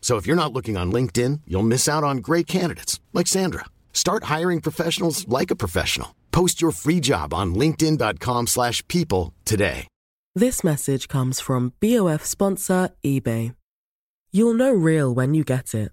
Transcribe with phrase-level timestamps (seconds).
[0.00, 3.66] So if you're not looking on LinkedIn, you'll miss out on great candidates like Sandra.
[3.92, 6.14] Start hiring professionals like a professional.
[6.32, 9.86] Post your free job on linkedin.com/people today.
[10.34, 13.54] This message comes from BOF sponsor eBay.
[14.30, 15.90] You'll know real when you get it.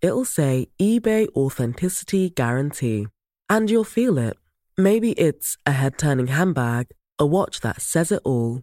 [0.00, 3.08] It'll say eBay Authenticity Guarantee.
[3.48, 4.36] And you'll feel it.
[4.76, 8.62] Maybe it's a head turning handbag, a watch that says it all,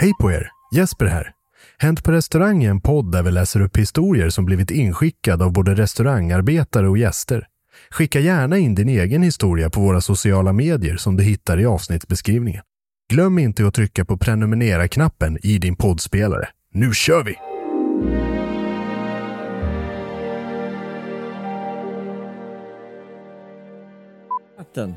[0.00, 0.50] Hej på er!
[0.74, 1.32] Jesper här.
[1.78, 5.52] Hänt på restaurang är en podd där vi läser upp historier som blivit inskickade av
[5.52, 7.46] både restaurangarbetare och gäster.
[7.90, 12.62] Skicka gärna in din egen historia på våra sociala medier som du hittar i avsnittsbeskrivningen.
[13.12, 16.48] Glöm inte att trycka på prenumerera-knappen i din poddspelare.
[16.72, 17.34] Nu kör vi!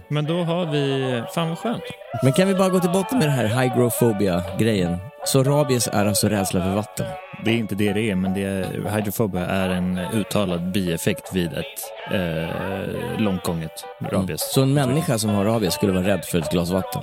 [0.07, 1.83] Men då har vi, fan vad skönt.
[2.23, 4.97] Men kan vi bara gå till botten med det här hygrophobia-grejen?
[5.25, 7.05] Så rabies är alltså rädsla för vatten?
[7.45, 11.53] Det är inte det det är, men det är, hydrofobia är en uttalad bieffekt vid
[11.53, 14.53] ett eh, långtgånget rabies.
[14.53, 17.01] Så en människa som har rabies skulle vara rädd för ett glas vatten?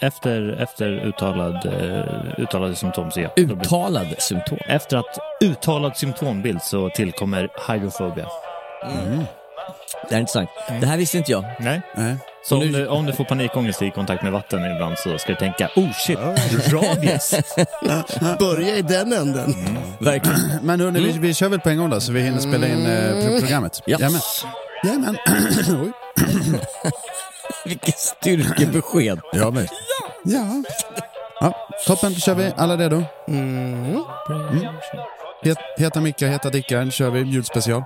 [0.00, 3.28] Efter, efter uttalad, eh, uttalade symptom så ja.
[3.36, 4.58] Uttalad symptom?
[4.68, 8.26] Efter att uttalad symptombild så tillkommer hydrofobia.
[8.82, 9.24] Mm.
[10.08, 10.48] Det är intressant.
[10.80, 11.44] Det här visste inte jag.
[11.58, 11.82] Nej.
[12.44, 15.38] Så om du, om du får panikångest i kontakt med vatten ibland så ska du
[15.38, 16.18] tänka, oh shit,
[16.72, 17.34] rabies.
[18.38, 19.54] Börja i den änden.
[19.98, 20.40] Verkligen.
[20.62, 22.86] Men hörni, vi, vi kör väl på en gång då så vi hinner spela in
[22.86, 23.80] eh, pro- programmet.
[23.86, 23.98] Ja.
[24.00, 24.20] Jajamän.
[24.84, 25.16] Jajamän.
[25.82, 25.92] Oj.
[27.64, 29.20] Vilket styrkebesked.
[29.32, 29.68] Ja, men.
[30.24, 30.62] Ja.
[31.40, 31.68] ja.
[31.86, 32.52] Toppen, då kör vi.
[32.56, 33.02] Alla redo?
[33.28, 34.02] Mm.
[35.42, 36.84] Het, heta mickar, heta dickar.
[36.84, 37.82] Nu kör vi julspecial.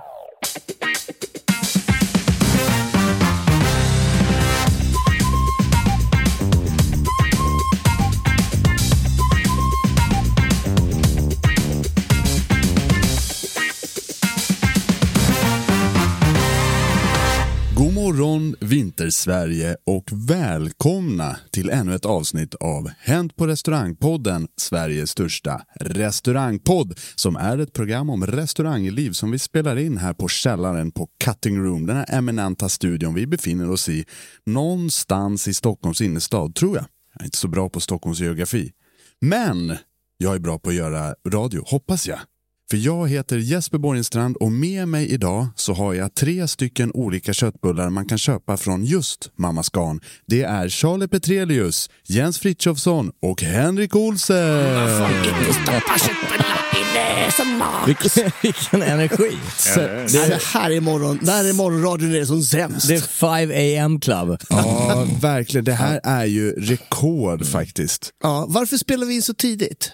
[18.19, 26.99] Morgon Vintersverige och välkomna till ännu ett avsnitt av Hänt på restaurangpodden, Sveriges största restaurangpodd
[27.15, 31.63] som är ett program om restaurangliv som vi spelar in här på källaren på Cutting
[31.63, 34.05] Room, den här eminenta studion vi befinner oss i
[34.45, 36.85] någonstans i Stockholms innerstad, tror jag.
[37.13, 38.71] Jag är inte så bra på Stockholms geografi.
[39.21, 39.77] Men
[40.17, 42.19] jag är bra på att göra radio, hoppas jag.
[42.69, 47.33] För jag heter Jesper Borgenstrand och med mig idag så har jag tre stycken olika
[47.33, 50.01] köttbullar man kan köpa från just Mamma Scan.
[50.25, 54.75] Det är Charlie Petrelius, Jens Frithiofsson och Henrik Olsen.
[57.85, 59.37] Vilken, vilken energi.
[59.57, 62.87] Så, det här är morgon, där är morgonradion är som sämst.
[62.87, 63.01] Det är
[63.77, 64.37] 5 am club.
[64.49, 65.65] Ja, verkligen.
[65.65, 68.09] Det här är ju rekord faktiskt.
[68.23, 69.91] Ja, varför spelar vi in så tidigt?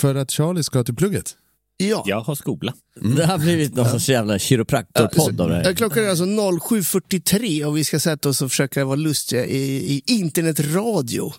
[0.00, 1.34] För att Charlie ska till plugget.
[1.80, 2.02] Ja.
[2.06, 2.74] Jag har skola.
[3.16, 5.74] Det har blivit någon sorts jävla kiropraktorpodd av det Ja, här.
[5.74, 9.58] Klockan är alltså 07.43 och vi ska sätta oss och försöka vara lustiga i,
[9.96, 11.32] i internetradio.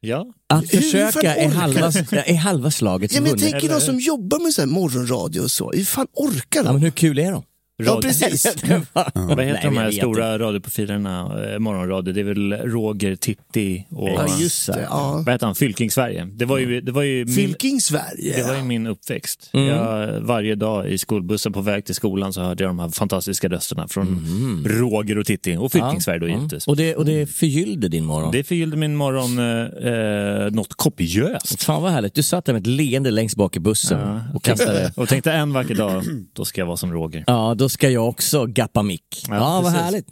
[0.00, 0.26] Ja.
[0.48, 1.86] Att Hur försöka är halva,
[2.24, 5.50] är halva slaget Ja, men jag tänker de som jobbar med så här morgonradio och
[5.50, 6.72] så, hur fan orkar Ja, de?
[6.72, 7.42] men hur kul är de?
[7.86, 8.46] Ja, precis.
[8.92, 12.12] Vad heter Nej, de här stora radioprofilerna, eh, morgonradio?
[12.12, 14.08] Det är väl Roger, Titti och...
[14.08, 14.86] Ja, just det.
[14.90, 15.22] Ja.
[15.26, 15.54] Vad heter han?
[15.54, 16.28] Fylking Sverige.
[16.32, 17.34] Det var ju, det var ju min...
[17.34, 18.36] Fylking Sverige.
[18.36, 19.50] Det var ju min uppväxt.
[19.52, 19.66] Mm.
[19.66, 23.48] Jag, varje dag i skolbussen på väg till skolan så hörde jag de här fantastiska
[23.48, 26.66] rösterna från Roger och Titti och Fylking Sverige då givetvis.
[26.66, 28.32] Och det, och det förgyllde din morgon.
[28.32, 31.62] Det förgyllde min morgon eh, eh, något kopiöst.
[31.62, 32.14] Fan vad härligt.
[32.14, 34.92] Du satt där med ett leende längst bak i bussen och kastade.
[34.96, 37.24] Och tänkte en vacker dag, då ska jag vara som Roger.
[37.26, 39.24] Ja, då ska jag också gappa mick.
[39.28, 40.06] Ja, Ja, vad härligt.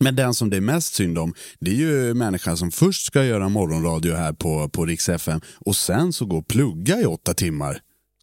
[0.00, 3.24] Men den som det är mest synd om, det är ju människan som först ska
[3.24, 7.34] göra morgonradio här på, på Rix FM och sen så går och plugga i åtta
[7.34, 7.78] timmar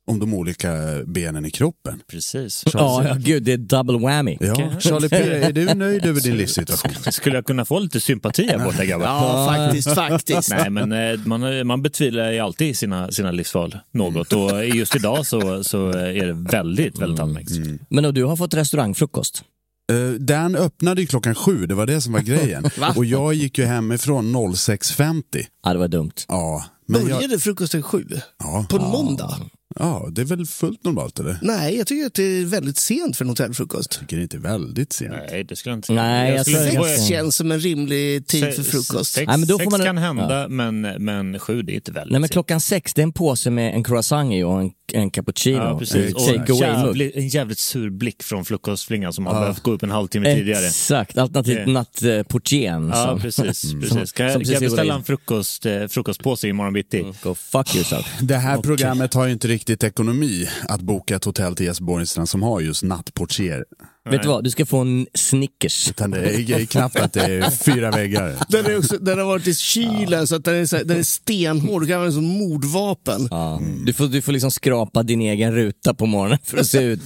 [0.10, 0.70] om de olika
[1.06, 2.02] benen i kroppen.
[2.12, 2.64] Precis.
[2.74, 4.38] Ja, ja, gud, det är double whammy.
[4.40, 7.12] Ja, Charlie P, är du nöjd över din livssituation?
[7.14, 9.06] Skulle jag kunna få lite sympati här borta grabbar?
[9.06, 10.50] Ja, faktiskt, faktiskt.
[10.50, 15.26] Nej, men eh, man, man betvivlar ju alltid sina, sina livsval något och just idag
[15.26, 17.82] så, så är det väldigt, väldigt anmärkningsvärt.
[17.90, 19.44] Men och du har fått restaurangfrukost.
[19.92, 22.66] Eh, Den öppnade ju klockan sju, det var det som var grejen.
[22.96, 25.24] och jag gick ju hemifrån 06.50.
[25.64, 26.12] Ja, det var dumt.
[26.28, 28.06] Ja, men jag, Började frukosten sju?
[28.40, 29.38] ja, På en måndag?
[29.80, 31.38] Ja, det är väl fullt normalt eller?
[31.42, 33.94] Nej, jag tycker att det är väldigt sent för en hotellfrukost.
[33.94, 35.14] Jag tycker det inte är väldigt sent.
[35.32, 36.84] Nej, det skulle jag inte Nej, jag skulle inte det.
[36.96, 39.12] Sex känns som en rimlig tid för Se- frukost.
[39.14, 41.92] Sex, Nej, men då får sex man- kan hända, men, men sju det är inte
[41.92, 44.72] väldigt Nej men klockan sex, det är en påse med en croissant i och en,
[44.94, 45.58] en cappuccino.
[45.58, 46.14] Ja, precis.
[46.14, 46.60] Och away-mugg.
[46.60, 50.66] jävligt, en jävligt sur blick från frukostflingan som har behövt gå upp en halvtimme tidigare.
[50.68, 51.68] Exakt, alternativt Eh.
[51.68, 52.90] nattportieren.
[52.94, 53.74] Ja, som- precis.
[53.74, 54.12] precis.
[54.12, 57.06] Kan, jag, som kan jag beställa en frukost, eh, frukostpåse imorgon bitti?
[57.24, 58.06] Go fuck yourself.
[58.22, 62.44] Det här programmet har ju inte riktigt ekonomi att boka ett hotell till Jesper som
[62.44, 63.66] har just nattportier.
[64.12, 65.90] Vet du vad, du ska få en Snickers.
[65.90, 66.20] Utan det
[66.52, 68.36] är knappt att det är fyra väggar.
[68.50, 70.98] Den, är också, den har varit i kylen så att den är, så här, den
[71.00, 71.82] är stenhård.
[71.82, 73.28] Du kan använda den som mordvapen.
[73.32, 73.62] Ja.
[73.86, 77.00] Du, får, du får liksom skrapa din egen ruta på morgonen för att se ut.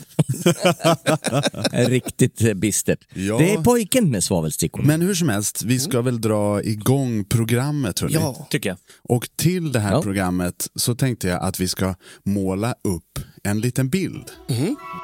[1.72, 3.00] Riktigt bistert.
[3.14, 3.38] Ja.
[3.38, 4.82] Det är pojken med svavelstickor.
[4.84, 8.14] Men hur som helst, vi ska väl dra igång programmet hörni.
[8.14, 8.48] Ja.
[8.50, 8.78] Tycker jag.
[9.10, 10.02] Och till det här Ja.
[10.02, 11.96] programmet så tänkte jag att vi ska
[12.26, 14.32] måla upp en liten bild.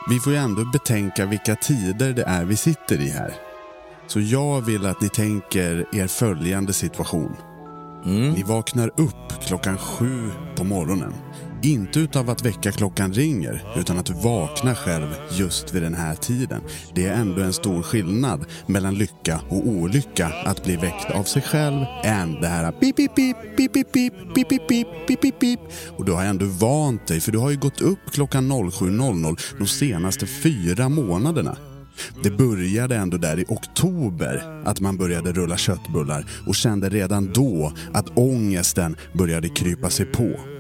[0.10, 3.34] Vi får ju ändå betänka vilka tider det är vi sitter i här.
[4.08, 7.36] Så jag vill att ni tänker er följande situation.
[8.06, 11.14] Ni vaknar upp klockan sju på morgonen.
[11.62, 16.62] Inte utav att väckarklockan ringer, utan att du vaknar själv just vid den här tiden.
[16.96, 21.42] Det är ändå en stor skillnad mellan lycka och olycka att bli väckt av sig
[21.42, 25.40] själv än det här pip, pip, pip, pip, pip, pip, pip, pip, pip, pip, pip,
[25.40, 25.60] pip.
[25.98, 29.68] Och du har ändå vant dig, för du har ju gått upp klockan 07.00 de
[29.68, 31.58] senaste fyra månaderna.
[32.24, 37.74] Det började ändå där i oktober att man började rulla köttbullar och kände redan då
[37.94, 40.59] att ångesten började krypa sig på.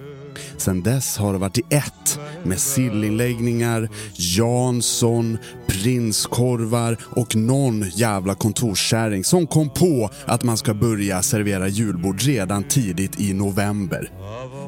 [0.57, 5.37] Sen dess har det varit i ett med sillinläggningar, Jansson,
[5.67, 12.63] prinskorvar och någon jävla kontorskärring som kom på att man ska börja servera julbord redan
[12.63, 14.11] tidigt i november.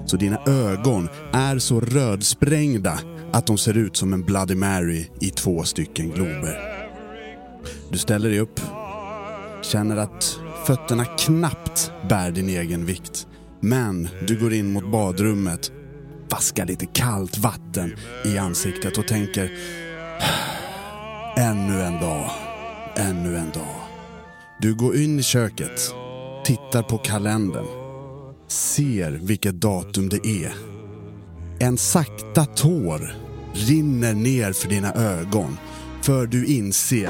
[0.05, 2.99] Så dina ögon är så rödsprängda
[3.31, 6.59] att de ser ut som en Bloody Mary i två stycken glober.
[7.89, 8.61] Du ställer dig upp,
[9.61, 13.27] känner att fötterna knappt bär din egen vikt.
[13.63, 15.71] Men du går in mot badrummet,
[16.29, 19.51] vaskar lite kallt vatten i ansiktet och tänker
[21.37, 22.31] Ännu en dag,
[22.95, 23.81] ännu en dag.
[24.61, 25.93] Du går in i köket,
[26.45, 27.65] tittar på kalendern,
[28.47, 30.53] ser vilket datum det är.
[31.59, 33.15] En sakta tår
[33.53, 35.57] rinner ner för dina ögon
[36.01, 37.09] för du inser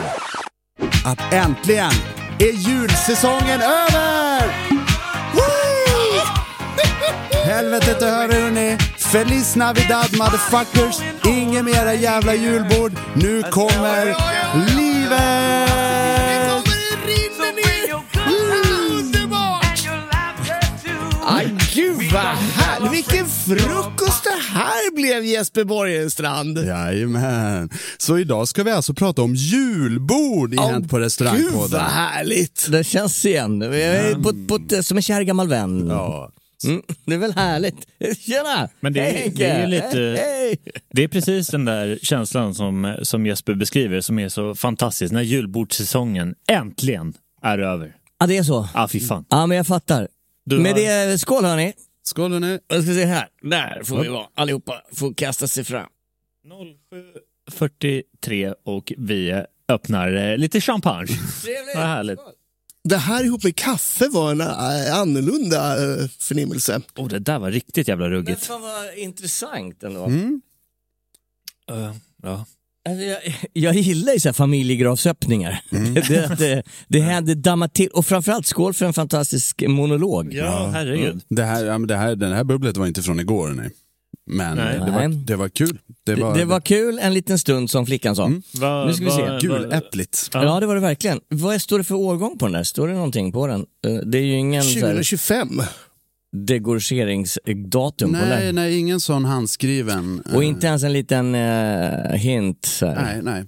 [1.05, 1.91] att äntligen
[2.39, 4.80] är julsäsongen över!
[7.51, 8.77] Helvetet över hörni!
[8.97, 10.95] Feliz Navidad motherfuckers!
[11.25, 12.91] Inget mera jävla julbord.
[13.15, 14.05] Nu kommer
[14.75, 15.69] livet!
[21.25, 22.93] Aj, gud vad härligt!
[22.93, 26.57] Vilken frukost det här blev Jesper Borgenstrand!
[26.57, 27.69] Jajamän.
[27.97, 31.71] Så idag ska vi alltså prata om julbord i Hänt på Gud restaurangpodden.
[31.71, 32.67] vad härligt!
[32.69, 33.61] Det känns igen.
[33.61, 35.87] Jag är på, på, som en kär gammal vän.
[35.89, 36.31] Ja.
[36.65, 37.75] Mm, det är väl härligt.
[38.19, 38.69] Tjena!
[38.79, 39.67] Men det är- Hej, det är ju Henke.
[39.87, 40.57] lite- Hej, hej.
[40.93, 45.13] Det är precis den där känslan som, som Jesper beskriver som är så fantastisk.
[45.13, 47.95] När julbordssäsongen äntligen är över.
[48.19, 48.67] Ja, det är så.
[48.73, 49.25] Ah, fy fan.
[49.29, 50.07] Ja, men jag fattar.
[50.45, 51.73] Du Med har- det, skål hörni.
[52.03, 52.59] Skål hörni.
[52.67, 53.27] Jag ska se här.
[53.41, 54.25] Där får vi vara.
[54.35, 55.87] Allihopa får kasta sig fram.
[57.51, 61.07] 07.43 och vi öppnar eh, lite champagne.
[61.75, 62.19] Vad härligt.
[62.83, 66.81] Det här ihop med kaffe var en äh, annorlunda äh, förnimmelse.
[66.95, 68.45] Oh, det där var riktigt jävla Men ruggigt.
[68.45, 70.05] fan vad intressant ändå.
[70.05, 70.41] Mm.
[71.71, 72.45] Uh, ja.
[72.89, 73.19] Alltså, jag,
[73.53, 75.61] jag gillar ju så här familjegravsöppningar.
[75.69, 77.89] Det, det, det, det, det dammar till.
[77.89, 80.33] Och framförallt skål för en fantastisk monolog.
[80.33, 81.21] ja, herregud.
[81.29, 83.71] Det här, men det här, den här bubblet var inte från igår, nej.
[84.33, 84.79] Men Nej.
[84.85, 85.79] det, var, det var kul.
[86.05, 88.31] Det var, det var kul en liten stund som flickan sa.
[88.59, 89.47] Va, Nu ska vi se.
[89.47, 90.29] guläppligt.
[90.33, 90.59] Ja.
[90.59, 91.19] det var det verkligen.
[91.29, 92.63] Vad står det för årgång på den där?
[92.63, 93.65] Står det någonting på den?
[93.87, 95.61] Eh, Det är ju ingen så här, 2025.
[96.37, 98.55] degorgeringsdatum på Nej, den.
[98.55, 100.21] nej, ingen sån handskriven.
[100.33, 102.65] Och eh, inte ens en liten eh, hint.
[102.65, 103.03] Så här.
[103.03, 103.43] Nej, nej.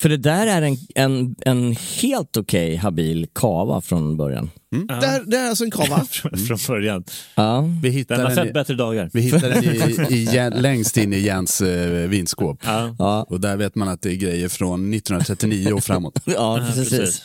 [0.00, 4.50] För det där är en, en, en helt okej habil kava från början.
[4.88, 6.04] Det, här, det här är alltså en kava.
[6.10, 7.04] Från, början.
[7.34, 7.60] Ja.
[7.60, 9.10] Vi Den hittade har den, sett i, bättre dagar.
[9.12, 12.58] vi hittade den i, i, längst in i Jens eh, vinskåp.
[12.64, 12.96] Ja.
[12.98, 16.18] Ja, Och där vet man att det är grejer från 1939 och framåt.
[16.24, 16.90] ja precis.
[16.90, 17.24] precis.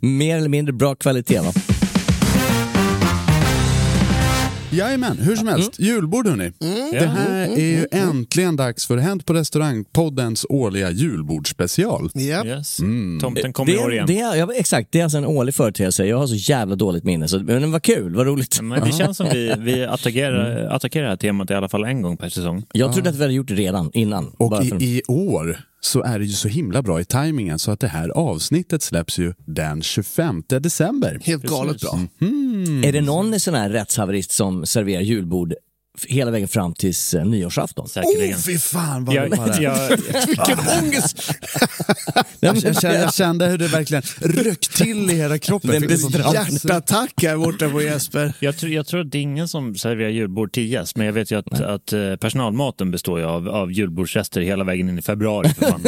[0.00, 1.52] Mer eller mindre bra kvalitet va?
[4.76, 5.80] Jajamän, hur som helst.
[5.80, 6.52] Julbord hörni.
[6.92, 12.10] Det här är ju äntligen dags för Hänt på restaurangpoddens årliga julbordsspecial.
[12.14, 12.46] Ja.
[12.46, 12.78] Yes.
[12.80, 13.20] Mm.
[13.20, 14.06] Tomten kommer i år Det, igen.
[14.06, 16.04] det, är- ja, exakt, det är alltså en årlig företeelse.
[16.06, 17.28] Jag har så jävla dåligt minne.
[17.28, 18.60] Så, men det var kul, vad roligt.
[18.62, 22.02] Men det känns som vi, vi attackerar, attackerar det här temat i alla fall en
[22.02, 22.62] gång per säsong.
[22.72, 24.32] Jag trodde att vi hade gjort det redan, innan.
[24.38, 27.70] Och i, för- i år så är det ju så himla bra i tajmingen så
[27.70, 31.20] att det här avsnittet släpps ju den 25 december.
[31.22, 31.98] Helt galet bra.
[32.84, 35.54] Är det någon sån här rättshaverist som serverar julbord
[36.04, 37.88] hela vägen fram tills eh, nyårsafton?
[37.88, 38.36] Säkerligen.
[38.36, 39.62] Oh, fy fan vad jag, bara...
[39.62, 39.88] jag,
[40.26, 41.16] Vilken ångest!
[42.40, 45.70] jag, jag, kände, jag kände hur det verkligen rök till i hela kroppen.
[45.70, 45.98] Den.
[46.32, 48.32] Hjärtattack här borta på Jesper.
[48.40, 51.12] jag, tror, jag tror att det är ingen som serverar julbord till gäst, men jag
[51.12, 55.02] vet ju att, att eh, personalmaten består ju av, av julbordsrester hela vägen in i
[55.02, 55.48] februari.
[55.60, 55.82] Fan.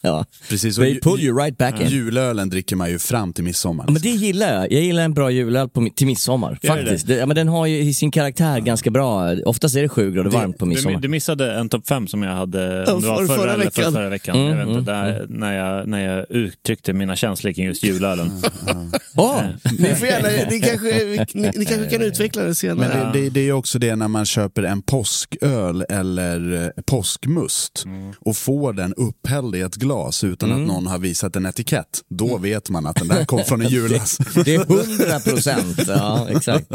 [0.00, 0.26] Ja.
[0.48, 1.88] Precis, och They pull you right back in.
[1.88, 3.84] Julölen dricker man ju fram till midsommar.
[3.86, 4.72] Ja, men det gillar jag.
[4.72, 6.58] Jag gillar en bra julöl på, till midsommar.
[6.66, 7.06] Faktiskt.
[7.06, 9.11] Det, ja, men den har ju i sin karaktär ganska bra.
[9.46, 11.00] Oftast är det sju grader varmt på Du, midsommar.
[11.00, 13.56] du missade en topp fem som jag hade Ja, om det var för- förra, förra
[13.56, 13.72] veckan.
[13.84, 14.38] Förra, förra veckan.
[14.40, 18.30] jag vet Mm, inte, där, när, jag, när jag uttryckte mina känslor kring just julölen.
[19.16, 19.40] Åh,
[19.78, 23.10] Ni, får gärna, ni, kanske, ni, ni kanske kan utveckla det Men senare.
[23.14, 27.84] det, det, det är också det när man köper en påsköl eller eh, påskmust
[28.20, 32.00] och får den upphälld i ett glas utan att någon har visat en etikett.
[32.10, 34.18] Då vet man att den där kom från en julas.
[34.44, 35.80] det är hundra procent.
[35.88, 36.66] Ja, exakt.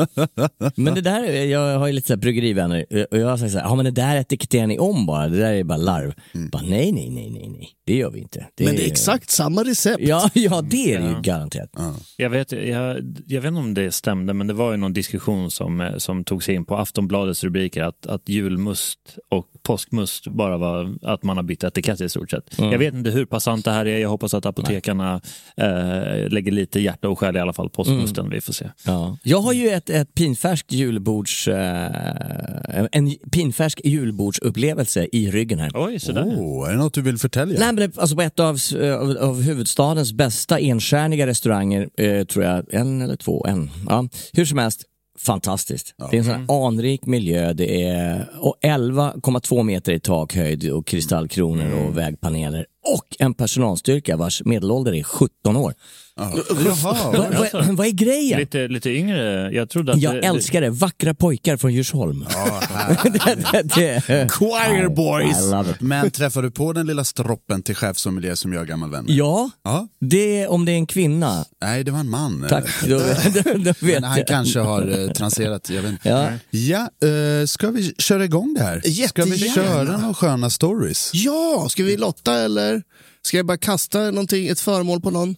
[0.75, 3.65] Men det där, jag har ju lite så här bryggerivänner och jag sagt så här,
[3.65, 6.13] ja men det där etiketterar ni om bara, det där är bara larv.
[6.51, 8.48] Bara, nej, nej, nej, nej, nej, det gör vi inte.
[8.57, 10.00] Men det är exakt samma recept.
[10.00, 11.69] Ja, ja, det är det ju garanterat.
[12.17, 15.51] Jag vet, jag, jag vet inte om det stämde, men det var ju någon diskussion
[15.51, 20.57] som, eh, som tog sig in på Aftonbladets rubriker att, att julmust och påskmust bara
[20.57, 22.43] var att man har bytt etikett i stort sett.
[22.57, 23.97] Jag vet inte hur passant det här är.
[23.97, 25.21] Jag hoppas att apotekarna
[25.57, 28.29] eh, lägger lite hjärta och själ i alla fall påskmusten.
[28.29, 28.69] Vi får se.
[28.86, 29.17] Ja.
[29.24, 35.71] Jag har ju ett, ett pinfärskt julbords, eh, en pinfärsk julbordsupplevelse i ryggen här.
[35.74, 36.24] Oj, sådär.
[36.24, 37.59] Oh, är det något du vill förtälja?
[37.59, 38.57] Nej, men det, alltså på ett av,
[39.00, 43.69] av, av huvudstadens bästa enstjärniga restauranger, eh, tror jag, en eller två, en.
[43.89, 44.07] Ja.
[44.33, 44.83] Hur som helst,
[45.19, 45.95] fantastiskt.
[45.97, 50.88] Det är en sån här anrik miljö, det är och 11,2 meter i takhöjd och
[50.88, 55.74] kristallkronor och vägpaneler och en personalstyrka vars medelålder är 17 år.
[56.19, 56.36] Jaha.
[56.84, 58.39] Vad, vad, vad är grejen?
[58.39, 59.51] Lite, lite yngre.
[59.53, 62.25] Jag trodde att Jag det, älskar det, vackra pojkar från Djursholm.
[63.03, 65.77] det, det, det, Choir boys.
[65.79, 69.13] Men träffar du på den lilla stroppen till chefsommelier som jag är gammal vän med?
[69.15, 69.88] Ja, Ja?
[70.00, 71.46] det, om det är en kvinna.
[71.62, 72.46] Nej, det var en man.
[72.50, 73.03] Tack, då, då,
[73.43, 74.27] då vet Men han jag.
[74.27, 76.10] kanske har eh, transerat, jag vet inte.
[76.10, 76.29] Ja.
[76.50, 78.79] Ja, eh, ska vi köra igång det här?
[78.79, 79.53] Ska vi Jättegärna.
[79.55, 81.12] köra några sköna stories?
[81.13, 82.76] Ja, ska vi lotta eller
[83.22, 85.36] ska jag bara kasta någonting, ett föremål på någon?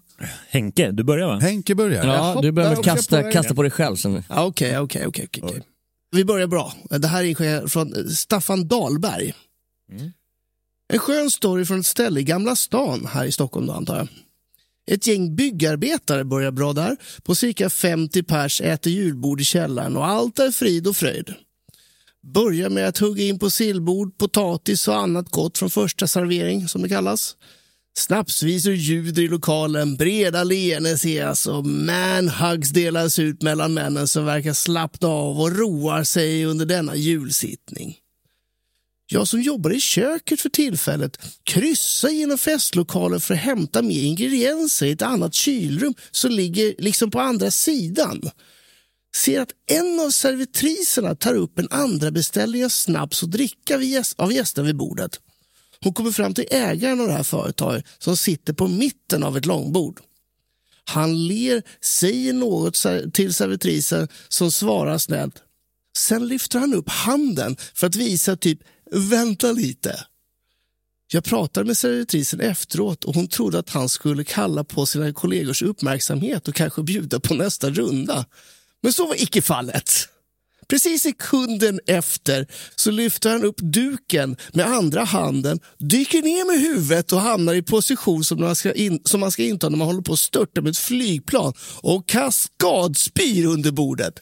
[0.49, 1.39] Henke, du börjar va?
[1.39, 2.05] Henke börjar.
[2.05, 3.95] Ja, du börjar med där att åker jag på kasta, kasta på dig själv.
[3.95, 4.23] Sen.
[4.29, 5.29] Okej, okej, okej.
[6.11, 6.73] Vi börjar bra.
[6.89, 9.33] Det här är från Staffan Dahlberg.
[10.93, 14.07] En skön story från ett ställe i Gamla stan här i Stockholm då antar jag.
[14.91, 16.97] Ett gäng byggarbetare börjar bra där.
[17.23, 21.33] På cirka 50 pers äter julbord i källaren och allt är frid och fröjd.
[22.23, 26.81] Börjar med att hugga in på sillbord, potatis och annat gott från första servering som
[26.81, 27.35] det kallas.
[27.97, 34.53] Snapsvisor ljuder i lokalen, breda leenden ses och manhugs delas ut mellan männen som verkar
[34.53, 37.97] slappna av och roar sig under denna julsittning.
[39.11, 44.85] Jag som jobbar i köket för tillfället kryssar genom festlokalen för att hämta mer ingredienser
[44.85, 48.21] i ett annat kylrum som ligger liksom på andra sidan.
[49.15, 53.79] Ser att en av servitriserna tar upp en andra beställning av snaps och dricka
[54.17, 55.19] av gästen vid bordet.
[55.81, 59.45] Hon kommer fram till ägaren av det här företaget som sitter på mitten av ett
[59.45, 60.01] långbord.
[60.85, 65.35] Han ler, säger något till servitrisen som svarar snällt.
[65.97, 68.59] Sen lyfter han upp handen för att visa typ,
[68.91, 70.05] vänta lite.
[71.11, 75.61] Jag pratade med servitrisen efteråt och hon trodde att han skulle kalla på sina kollegors
[75.61, 78.25] uppmärksamhet och kanske bjuda på nästa runda.
[78.83, 80.09] Men så var icke fallet.
[80.69, 87.11] Precis sekunden efter så lyfter han upp duken med andra handen, dyker ner med huvudet
[87.11, 90.01] och hamnar i position som man ska, in, som man ska inta när man håller
[90.01, 94.19] på att störta med ett flygplan och kaskadspyr under bordet.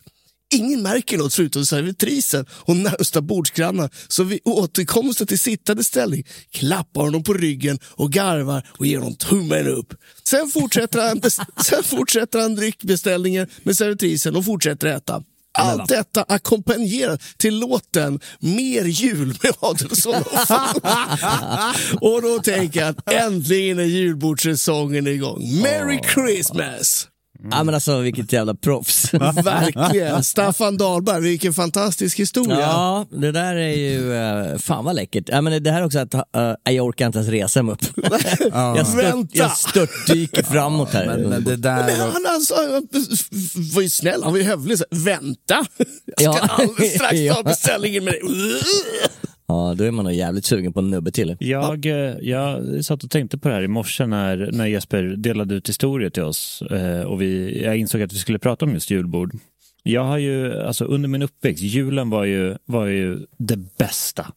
[0.53, 7.01] Ingen märker något förutom servitrisen och närmsta bordsgrannar som vid återkomsten till sittande ställning klappar
[7.01, 9.93] honom på ryggen och garvar och ger honom tummen upp.
[10.23, 11.21] Sen fortsätter han,
[11.65, 15.23] sen fortsätter han dryckbeställningen med servitrisen och fortsätter äta.
[15.59, 20.51] Allt detta ackompanjerat till låten Mer jul med Adelsson och.
[22.15, 25.61] Och då tänker jag att äntligen är julbordssäsongen igång.
[25.61, 27.07] Merry Christmas!
[27.51, 29.13] Ja men alltså vilket jävla proffs.
[29.43, 30.23] Verkligen.
[30.23, 32.59] Staffan Dahlberg, vilken fantastisk historia.
[32.59, 35.23] Ja, det där är ju, uh, fan vad läckert.
[35.27, 36.21] Ja, men det här är också att uh,
[36.63, 37.81] jag orkar inte ens resa mig upp.
[38.51, 41.05] jag, stört, jag störtdyker framåt här.
[41.05, 41.83] Men, men det där...
[41.85, 42.55] Men han alltså,
[43.73, 44.77] var ju snäll, han var ju hövlig.
[44.77, 45.65] Så, Vänta,
[46.17, 46.47] jag ska Ja.
[46.49, 48.21] alldeles strax ta beställningen med dig.
[49.47, 51.37] Ja, då är man nog jävligt sugen på en nubbe till.
[51.39, 55.55] Jag, eh, jag satt och tänkte på det här i morse när, när Jesper delade
[55.55, 58.91] ut historier till oss eh, och vi, jag insåg att vi skulle prata om just
[58.91, 59.35] julbord.
[59.83, 64.31] Jag har ju, alltså under min uppväxt, julen var ju, var ju det bästa.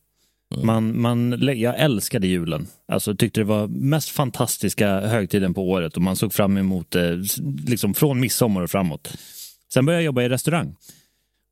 [0.62, 2.66] Man, man, jag älskade julen.
[2.88, 7.24] Alltså tyckte det var mest fantastiska högtiden på året och man såg fram emot det
[7.66, 9.14] liksom från midsommar och framåt.
[9.72, 10.76] Sen började jag jobba i restaurang.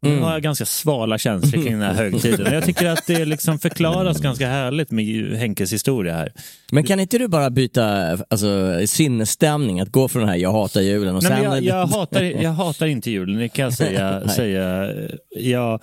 [0.02, 2.52] Nu har jag ganska svala känslor kring den här högtiden.
[2.54, 6.32] Jag tycker att det liksom förklaras ganska härligt med Henkes historia här.
[6.72, 10.80] Men kan inte du bara byta alltså, sinnesstämning, att gå från den här jag hatar
[10.80, 11.44] julen och Nej, sen...
[11.44, 14.28] jag, jag, hatar, jag hatar inte julen, det kan jag säga.
[14.28, 14.92] Säga.
[15.36, 15.80] Jag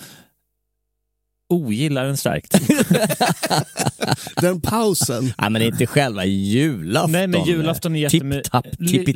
[1.49, 2.55] ogillar den starkt.
[4.41, 5.33] Den pausen.
[5.37, 7.11] Nej men inte själva julafton.
[7.11, 8.41] Nej, men julafton är jättemy-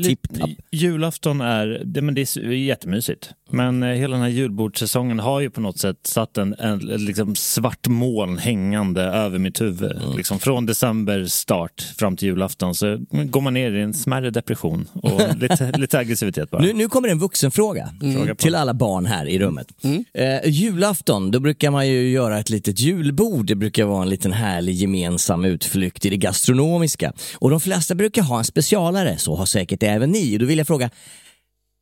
[0.04, 3.30] Tipp-tapp, Julafton är, det, men det är jättemysigt.
[3.52, 7.36] Men eh, hela den här julbordssäsongen har ju på något sätt satt en, en liksom
[7.36, 9.92] svart moln hängande över mitt huvud.
[9.92, 10.18] Mm.
[10.18, 14.88] Liksom från december start fram till julafton så går man ner i en smärre depression
[14.94, 16.62] och lite, lite aggressivitet bara.
[16.62, 18.42] Nu, nu kommer en vuxenfråga Fråga på.
[18.42, 19.68] till alla barn här i rummet.
[20.14, 23.46] Eh, julafton, då brukar man ju göra ett litet julbord.
[23.46, 27.14] Det brukar vara en liten härlig gemensam utflykt i det gastronomiska.
[27.36, 30.36] Och de flesta brukar ha en specialare, så har säkert även ni.
[30.36, 30.90] Och då vill jag fråga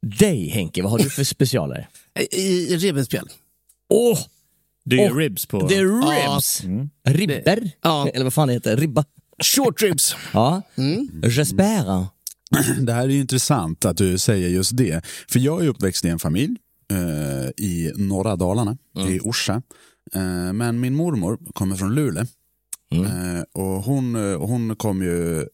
[0.06, 1.88] dig Henke, vad har du för specialare?
[2.32, 2.36] I,
[2.74, 3.28] i revbensspjäll.
[3.90, 4.20] Åh,
[4.86, 5.68] Du gör Åh, ribs på...
[5.68, 6.64] det är ribs!
[7.08, 7.72] Ribber?
[7.82, 8.10] Ja.
[8.14, 8.78] Eller vad fan det heter?
[8.78, 9.06] Ribba?
[9.44, 10.16] Short ribs.
[10.34, 10.62] Ja.
[11.24, 12.06] J'espère.
[12.82, 15.06] Det här är ju intressant att du säger just det.
[15.30, 16.56] För jag är uppväxt i en familj
[16.92, 18.78] eh, i norra Dalarna,
[19.10, 19.62] i Orsa.
[20.14, 22.26] Eh, men min mormor kommer från Luleå.
[22.92, 25.48] Eh, och hon, eh, hon kom ju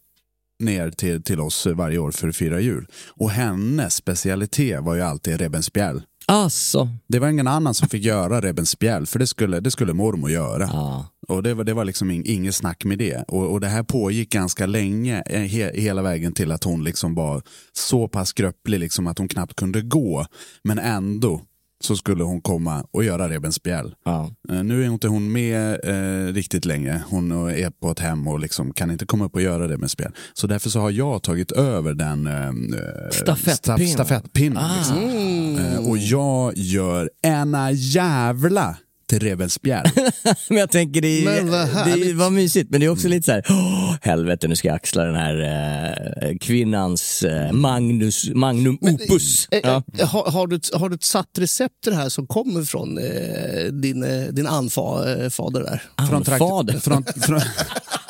[0.59, 2.87] ner till, till oss varje år för att fira jul.
[3.09, 6.01] Och hennes specialitet var ju alltid rebensspjäll.
[6.25, 6.89] Alltså.
[7.07, 10.69] Det var ingen annan som fick göra rebensspjäll, för det skulle, det skulle mormor göra.
[10.73, 11.05] Ja.
[11.27, 13.23] Och det var, det var liksom ing, inget snack med det.
[13.27, 17.41] Och, och det här pågick ganska länge, he, hela vägen till att hon liksom var
[17.73, 20.25] så pass skröplig liksom att hon knappt kunde gå.
[20.63, 21.41] Men ändå
[21.85, 23.95] så skulle hon komma och göra rebensspjäll.
[24.05, 24.29] Ja.
[24.49, 27.01] Eh, Nu är inte hon med eh, riktigt länge.
[27.09, 30.11] Hon är på ett hem och liksom kan inte komma upp och göra rebensspjäll.
[30.33, 33.79] Så därför så har jag tagit över den eh, Stafettpinnen.
[33.87, 34.57] sta- stafettpinnen.
[34.57, 34.75] Ah.
[34.77, 34.97] Liksom.
[35.65, 39.85] Eh, och jag gör ena jävla till rebensspjäll.
[40.49, 43.25] Men jag tänker det, är- Men vad det var mysigt, men det är också lite
[43.25, 45.39] så här, "Åh, helvete nu ska jag axla den här
[46.21, 49.47] eh, kvinnans eh, Magnus, magnum opus.
[49.51, 49.83] Eh, Ja.
[49.99, 53.63] eh, Har, har, du, har du ett satt recept det här som kommer från eh,
[53.71, 55.81] din, eh, din anfader där?
[55.95, 56.79] Anfader.
[56.79, 57.41] från, från,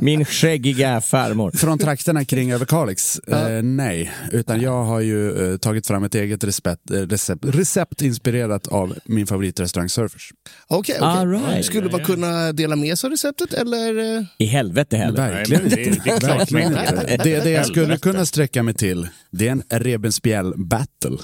[0.00, 1.50] Min skäggiga farmor.
[1.50, 3.18] från trakterna kring Överkalix?
[3.18, 8.02] Eh, nej, utan jag har ju eh, tagit fram ett eget recept, eh, recept, recept
[8.02, 10.30] inspirerat av min favoritrestaurang Surfers.
[10.68, 11.08] Okej, okej.
[11.08, 11.64] All right.
[11.66, 14.16] Skulle man kunna dela med sig av receptet eller?
[14.18, 14.24] eh?
[14.38, 15.16] I helvete heller.
[15.30, 16.00] Verkligen det- inte.
[16.04, 17.20] det klart Verkligen inte.
[17.24, 21.16] Det, det jag skulle kunna sträcka mig till, det är en rebensspjäll battle.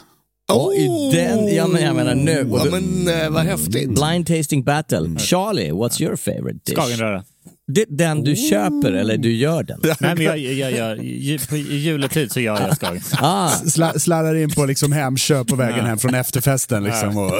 [0.52, 2.48] Och i den, ja men jag menar nu.
[2.52, 3.88] Ja, men eh, vad häftigt.
[3.94, 5.18] Blind tasting battle.
[5.18, 6.74] Charlie, what's your favorite dish?
[6.78, 7.24] Skagenröra.
[7.66, 9.80] Det, den du köper eller du gör den?
[10.00, 13.02] Nej, men jag, jag, jag, I juletid så gör jag skagen.
[13.20, 16.84] Ah, Sla, slarrar in på liksom Hemköp på vägen hem från efterfesten.
[16.84, 17.30] Liksom, och,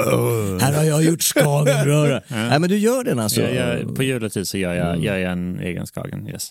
[0.61, 2.23] här har jag gjort skagenröra.
[2.29, 3.41] Nej men du gör den alltså?
[3.41, 6.29] Jag, jag, på juletid så gör jag, gör jag en egen skagen.
[6.29, 6.51] Yes.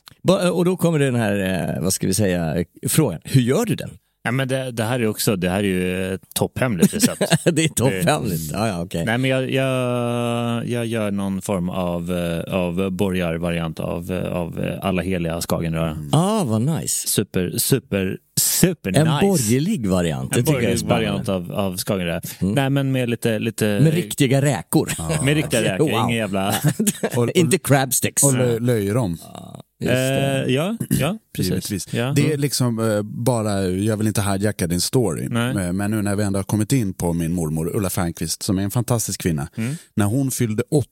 [0.52, 3.20] Och då kommer den här, eh, vad ska vi säga, frågan.
[3.24, 3.90] Hur gör du den?
[4.26, 7.22] Ja, men det, det här är också det här är ju ett topphemligt recept.
[7.44, 8.52] det är topphemligt.
[8.54, 9.06] Ja, ja, okej.
[9.06, 14.60] Nej, men jag, jag, jag gör någon form av, eh, av borgarvariant av, eh, av
[14.64, 15.98] eh, alla heliga skagenröra.
[16.12, 17.08] Ah, vad nice.
[17.08, 19.26] Super, super, super En nice.
[19.28, 20.34] borgerlig variant.
[20.34, 21.24] Det En tycker jag är borgerlig spännande.
[21.24, 22.22] variant av, av skagenröra.
[22.40, 23.40] Nej, men med lite...
[23.40, 24.92] lite Med riktiga räkor.
[25.26, 26.04] Med riktiga räkor, Wow.
[26.06, 26.56] ingen jävla...
[27.34, 28.24] Inte crabsticks.
[28.24, 29.18] Och lö, löjrom.
[29.18, 29.24] Det.
[29.88, 31.50] Eh, ja, ja, precis.
[31.52, 31.94] Givetvis.
[31.94, 32.14] Ja.
[32.16, 35.58] Det är liksom eh, bara, jag vill inte hijacka din story, Nej.
[35.66, 38.60] eh, men nu när vi ändå har kommit in på min mormor Ulla Fernqvist som
[38.60, 39.48] är en fantastisk kvinna.
[39.56, 39.76] Mm.
[39.96, 40.88] När hon fyllde 80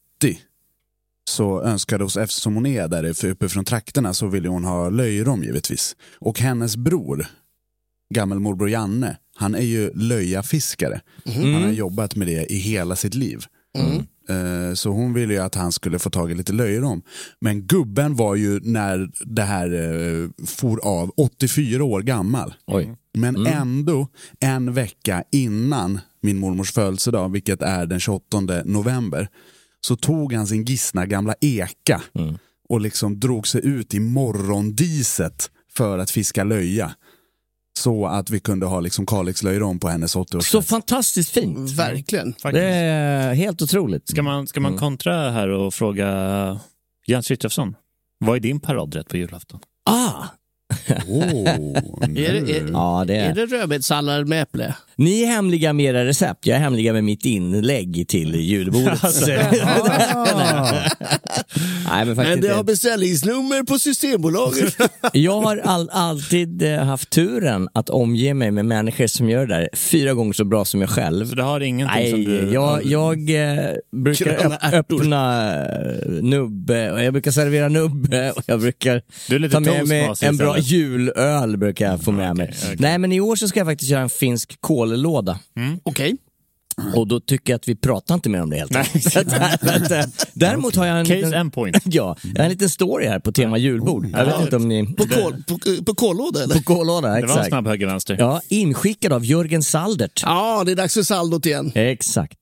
[1.29, 5.43] så önskade hon, eftersom hon är där för- uppifrån trakterna så ville hon ha löjrom
[5.43, 5.95] givetvis.
[6.19, 7.25] Och hennes bror,
[8.13, 11.01] gammelmorbror Janne, han är ju löjafiskare.
[11.25, 13.45] Han har jobbat med det i hela sitt liv.
[13.77, 14.01] Eh,
[14.75, 17.01] Så hon ville ju att han skulle få tag i lite löjrom.
[17.39, 22.53] Men gubben var ju när det här eh, for av 84 år gammal.
[22.67, 22.95] Oj.
[23.13, 24.07] Men ändå
[24.39, 29.27] en vecka innan min mormors födelsedag, vilket är den 28 november,
[29.81, 32.01] så tog han sin gissna gamla eka
[32.69, 36.91] och liksom drog sig ut i morgondiset för att fiska löja.
[37.79, 40.41] Så att vi kunde ha liksom Kalixlöjrom på hennes 80-årsfest.
[40.41, 41.71] Så fantastiskt fint.
[41.71, 42.35] Verkligen.
[42.43, 44.09] Det är helt otroligt.
[44.09, 46.59] Ska man, ska man kontra här och fråga
[47.07, 47.75] Jens Frithiofsson?
[48.19, 49.59] Vad är din paradrätt på julafton?
[49.89, 50.23] Ah!
[51.07, 51.47] Åh,
[52.01, 53.33] Är det, är, Ja, det är är.
[53.35, 54.75] det rödbetssallad med äpple?
[54.95, 56.45] Ni är hemliga med era recept.
[56.45, 59.01] Jag är hemliga med mitt inlägg till julbordet.
[61.89, 64.75] Nej, men Men det har beställningsnummer på Systembolaget.
[65.13, 69.55] Jag har all, alltid eh, haft turen att omge mig med människor som gör det
[69.55, 71.25] där fyra gånger så bra som jag själv.
[71.25, 72.53] Så du har ingenting som Nej, du...
[72.53, 79.01] jag, jag eh, brukar öppna eh, nubbe och jag brukar servera nubbe och jag brukar
[79.49, 80.57] ta med mig en bra.
[80.71, 82.53] Julöl brukar jag få med mig.
[82.63, 82.75] okej.
[82.79, 85.39] Nej men i år så ska jag faktiskt göra en finsk kollåda.
[85.83, 86.17] Okej.
[86.95, 89.13] Och då tycker jag att vi pratar inte mer om det helt enkelt.
[90.33, 91.77] Däremot har jag en Case liten, point.
[91.85, 94.07] ja, jag har en liten story här på tema julbord.
[94.13, 94.93] Jag vet inte om ni...
[94.93, 96.55] På, kol, på, på kollåda eller?
[96.55, 97.47] På kollåda, Det var en exakt.
[97.47, 98.15] snabb höger-vänster.
[98.19, 100.21] Ja, inskickad av Jörgen Saldert.
[100.25, 101.71] Ja, det är dags för saldot igen.
[101.75, 102.37] Exakt.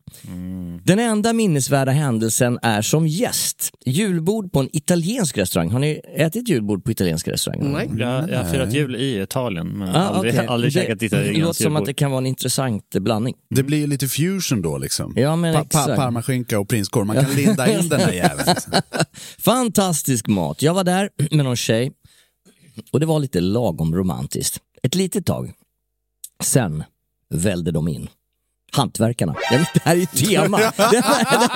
[0.84, 3.70] Den enda minnesvärda händelsen är som gäst.
[3.86, 5.72] Julbord på en italiensk restaurang.
[5.72, 7.70] Har ni ätit julbord på italienska restauranger?
[7.70, 7.90] Nej.
[7.98, 10.48] Jag, jag har firat jul i Italien, men Ah, aldrig, okej.
[10.48, 11.88] aldrig det, käkat Det italienskt låter som att julbord.
[11.88, 13.36] det kan vara en intressant blandning.
[13.56, 15.14] Det blir lite fusion då liksom.
[15.16, 17.06] Ja, men pa- pa- parmaskinka och prinskorv.
[17.06, 18.56] Man kan linda in den där jäveln.
[19.40, 20.62] Fantastisk mat.
[20.62, 21.92] Jag var där med någon tjej
[22.92, 24.58] och det var lite lagom romantiskt.
[24.84, 25.52] Ett litet tag.
[26.44, 26.84] Sen
[27.30, 28.08] välde de in.
[28.72, 29.36] Hantverkarna.
[29.52, 30.58] Ja, Det här är ju tema.
[30.78, 31.50] Det här-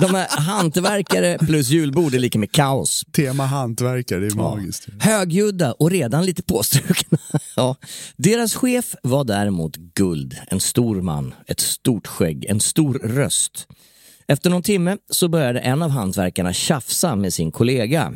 [0.00, 3.04] De här hantverkare plus julbord är lika med kaos.
[3.12, 4.86] Tema hantverkare, det är magiskt.
[5.00, 7.18] Högljudda och redan lite påstrukna.
[7.56, 7.76] ja.
[8.16, 10.36] Deras chef var däremot guld.
[10.48, 13.66] En stor man, ett stort skägg, en stor röst.
[14.28, 18.12] Efter någon timme så började en av hantverkarna tjafsa med sin kollega.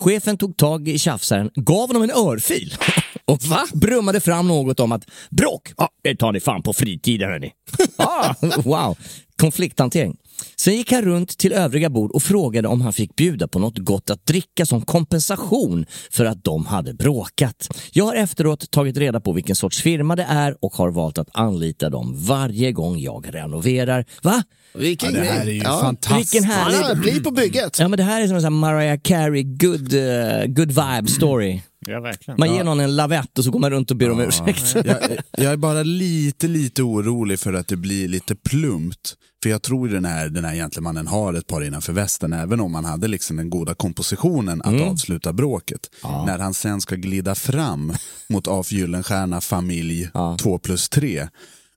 [0.00, 2.74] Chefen tog tag i tjafsaren, gav honom en örfil
[3.24, 3.66] och va?
[3.72, 7.52] brummade fram något om att bråk, ja, det tar ni fan på fritiden hörni.
[7.96, 8.98] ah, wow,
[9.36, 10.16] konflikthantering.
[10.56, 13.78] Sen gick han runt till övriga bord och frågade om han fick bjuda på något
[13.78, 17.68] gott att dricka som kompensation för att de hade bråkat.
[17.92, 21.28] Jag har efteråt tagit reda på vilken sorts firma det är och har valt att
[21.32, 24.04] anlita dem varje gång jag renoverar.
[24.22, 24.42] Va?
[24.74, 25.80] Vilken Ja, det här är ju ja.
[25.80, 26.34] fantastiskt.
[26.34, 26.78] Vilken härlig...
[26.78, 27.78] Ja, bli på bygget.
[27.78, 31.06] Ja men det här är som en sån här Mariah Carey good, uh, good vibe
[31.08, 31.60] story.
[31.86, 32.40] Ja, verkligen.
[32.40, 34.74] Man ger någon en lavett och så går man runt och ber om ursäkt.
[34.84, 34.96] Jag,
[35.36, 39.14] jag är bara lite, lite orolig för att det blir lite plumpt.
[39.42, 42.74] För jag tror den här, den här gentlemannen har ett par innanför västen, även om
[42.74, 45.80] han hade liksom den goda kompositionen att avsluta bråket.
[46.26, 47.92] När han sen ska glida fram
[48.28, 51.28] mot Af Gyllenstierna familj 2 plus 3.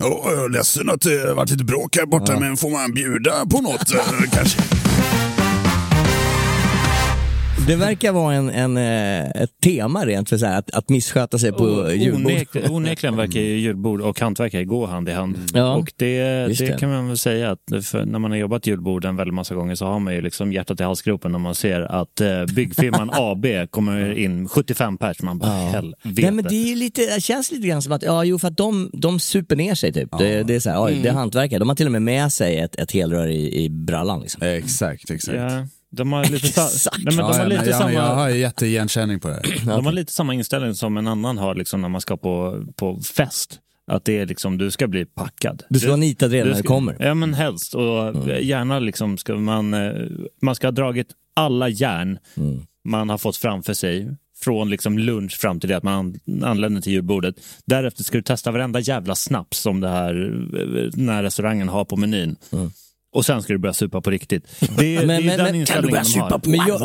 [0.04, 3.94] Oh, ledsen att det varit lite bråk här borta, men får man bjuda på något
[3.94, 4.83] eh, kanske?
[7.68, 11.40] Det verkar vara en, en, eh, ett tema rent för så här, att, att missköta
[11.40, 12.32] sig på O- julbord.
[12.32, 15.38] onek- Onekligen verkar ju julbord och hantverkare gå hand i hand.
[15.54, 16.78] Ja, och det, det det.
[16.80, 17.60] kan man väl säga att
[18.06, 20.80] när man har jobbat julbord en väldigt massa gånger så har man ju liksom hjärtat
[20.80, 25.22] i halsgropen när man ser att eh, byggfirman AB kommer in 75 pers.
[25.22, 25.98] Man bara helvete.
[26.22, 28.58] Nej, men det, är lite, det känns lite grann som att, ja jo för att
[28.58, 30.10] de, de super ner sig typ.
[30.18, 31.60] Det, det är så här, oj, det är hantverkare.
[31.60, 34.44] De har till och med med sig ett, ett helrör i, i brallan liksom.
[34.48, 35.38] Exakt, exakt.
[35.38, 36.92] Ja, de har lite, sa-.
[36.98, 37.92] Nej, men de Ja, har ja, lite jag, samma...
[37.94, 39.66] jag har jätteigenkänning på det här.
[39.76, 43.00] De har lite samma inställning som en annan har liksom när man ska på, på
[43.16, 43.60] fest.
[43.88, 45.64] Att det är liksom, du ska bli packad.
[45.70, 46.96] Du ska vara nitad redan när du kommer.
[47.00, 47.76] Ja men helst.
[47.76, 47.84] Och
[48.42, 49.92] gärna liksom ska man, eh,
[50.42, 52.62] man ska ha dragit alla järn Mm.
[52.86, 55.94] man har fått framför sig från liksom lunch fram till det att man
[56.28, 57.36] an- anländer till julbordet.
[57.66, 60.16] Därefter ska du testa varenda jävla snaps som det här,
[60.56, 62.36] eh, den här restaurangen har på menyn.
[63.14, 64.48] Och sen ska du börja supa på riktigt.
[64.78, 66.30] Det, är- det är den inställningen de har.
[66.48, 66.80] Men jag,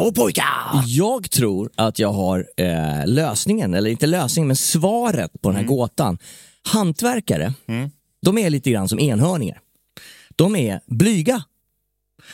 [0.87, 5.65] jag tror att jag har eh, lösningen, eller inte lösningen, men svaret på den här
[5.65, 6.19] gåtan.
[6.73, 7.53] Hantverkare,
[8.23, 9.59] de är lite grann som enhörningar.
[10.37, 11.43] De är blyga.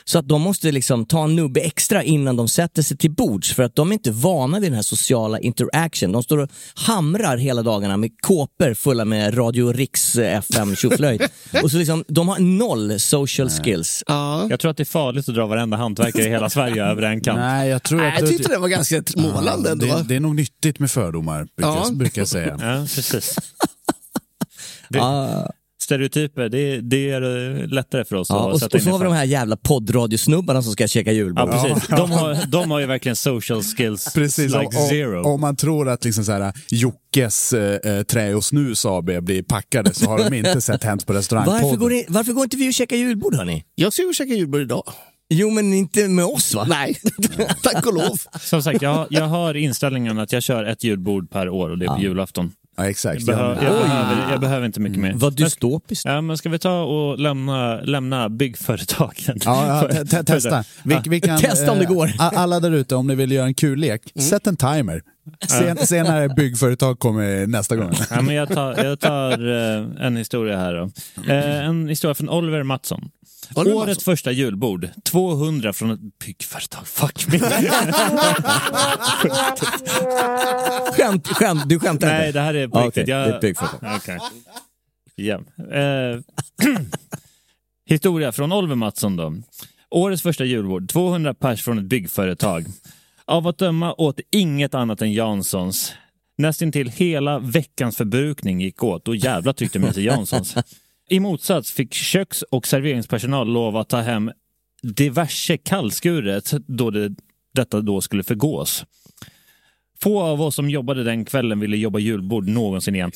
[0.05, 3.53] Så att de måste liksom ta en nubbe extra innan de sätter sig till bords
[3.55, 6.13] för att de är inte vana vid den här sociala interaction.
[6.13, 11.23] De står och hamrar hela dagarna med kåpor fulla med Radio Riks eh, FM tjoflöjt.
[11.63, 14.03] och så liksom, de har noll social skills.
[14.07, 14.47] Ja.
[14.51, 17.21] Jag tror att det är farligt att dra varenda hantverkare i hela Sverige över en
[17.21, 17.37] kam.
[17.37, 18.21] Nej, jag tror Nej, att...
[18.21, 19.87] jag tyckte det var ganska målande ändå.
[19.87, 21.83] det, det är nog nyttigt med fördomar, brukar, Ja.
[21.85, 22.59] jag, brukar jag säga.
[22.61, 23.37] Ja, precis.
[24.89, 25.51] Det, Ah.
[25.85, 27.21] Stereotyper, det, det är
[27.67, 29.25] lättare för oss Ja, att och, sätta och in så i har vi de här
[29.25, 31.49] jävla poddradiosnubbarna som ska käka julbord.
[31.49, 31.89] Ja, precis.
[31.89, 35.21] De, har, de har ju verkligen social skills Precis, like om, zero.
[35.21, 39.11] om, om man tror att liksom så här, Jockes eh, eh, Trä och Snus AB
[39.25, 41.63] blir packade så har de inte sett Hänt på restaurangpodden.
[41.63, 43.65] Varför går, ni, varför går inte vi och käkar julbord hörni?
[43.75, 44.85] Jag ska ju käka julbord idag.
[45.29, 46.67] Jo men inte med oss va?
[46.69, 46.97] Nej,
[47.63, 48.19] tack och lov.
[48.41, 51.85] Som sagt, jag, jag har inställningen att jag kör ett julbord per år och det
[51.85, 52.53] är på julafton.
[52.77, 53.21] Ja, exakt.
[53.21, 55.13] Jag, behöver, jag, behöver, jag behöver inte mycket mer.
[55.17, 56.05] Vad dystopiskt.
[56.05, 59.39] Ja, men ska vi ta och lämna, lämna byggföretagen?
[59.45, 60.65] Ja, ja, te- te- testa.
[60.85, 62.13] Vi, vi kan, Testa om det eh, går.
[62.19, 65.03] Alla där ute, om ni vill göra en kul lek, sätt en timer.
[65.49, 67.93] Se, se när byggföretag kommer nästa gång.
[68.11, 70.91] Ja, men jag tar, jag tar eh, en historia här då.
[71.33, 73.11] Eh, en historia från Oliver Mattsson.
[73.55, 74.13] Oliver Årets Mattsson.
[74.13, 76.87] första julbord, 200 från ett byggföretag.
[76.87, 77.39] Fuck me.
[80.93, 82.39] Skämt, skämt, du skämtar Nej, inte?
[82.39, 83.09] det här är på Ja, riktigt.
[83.09, 83.29] Jag...
[83.29, 83.81] det är ett byggföretag.
[83.97, 84.19] Okej.
[85.17, 85.41] Ja.
[85.79, 86.19] Eh,
[87.87, 89.35] historia från Oliver Mattsson då.
[89.91, 92.65] Årets första julbord, 200 pers från ett byggföretag.
[93.27, 95.95] Av att döma åt inget annat än Janssons.
[96.39, 100.55] Nästintill hela veckans förbrukning gick åt och jävla tyckte med sig Janssons.
[101.09, 104.31] I motsats fick köks och serveringspersonal lov att ta hem
[104.83, 107.15] diverse kallskuret då det,
[107.55, 108.85] detta då skulle förgås.
[110.03, 113.13] Få av oss som jobbade den kvällen ville jobba julbord någonsin igen.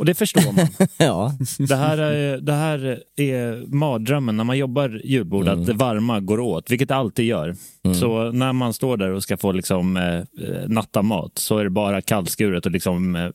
[0.00, 0.66] Och det förstår man.
[0.98, 1.32] Ja.
[1.58, 6.40] Det här är, det här är mardrömmen när man jobbar julbord, att det varma går
[6.40, 7.56] åt, vilket det alltid gör.
[8.00, 10.24] Så när man står där och ska få liksom, eh, eh,
[10.68, 13.30] natta mat så är det bara kallskuret och liksom, eh, eh,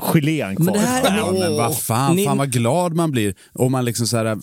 [0.00, 0.64] gelén kvar.
[0.64, 3.84] Men det här är- Ja, men vad fan, fan vad glad man blir om man
[3.84, 4.38] liksom så här,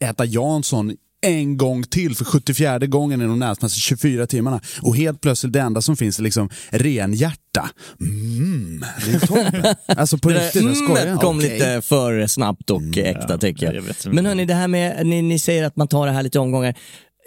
[0.00, 4.60] äta Jansson en gång till för 74 gången i de närmaste 24 timmarna.
[4.82, 7.70] Och helt plötsligt det enda som finns är liksom renhjärta.
[8.00, 9.74] Mm, det är toppen.
[10.00, 14.14] Alltså på riktigt, jag skojar mm kom lite för snabbt och äkta tycker jag jag.
[14.14, 16.74] Men hörni, det här med, ni, ni säger att man tar det här lite omgångar.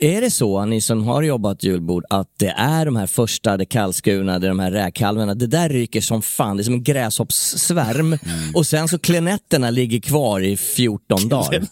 [0.04, 3.66] Är det så, ni som har jobbat julbord, att det är de här första, det
[3.66, 6.84] kallskurna, det är de här räkhalvorna, det där ryker som fan, det är som en
[6.84, 8.18] gräshoppssvärm.
[8.54, 11.64] Och sen så klenetterna ligger kvar i 14 dagar.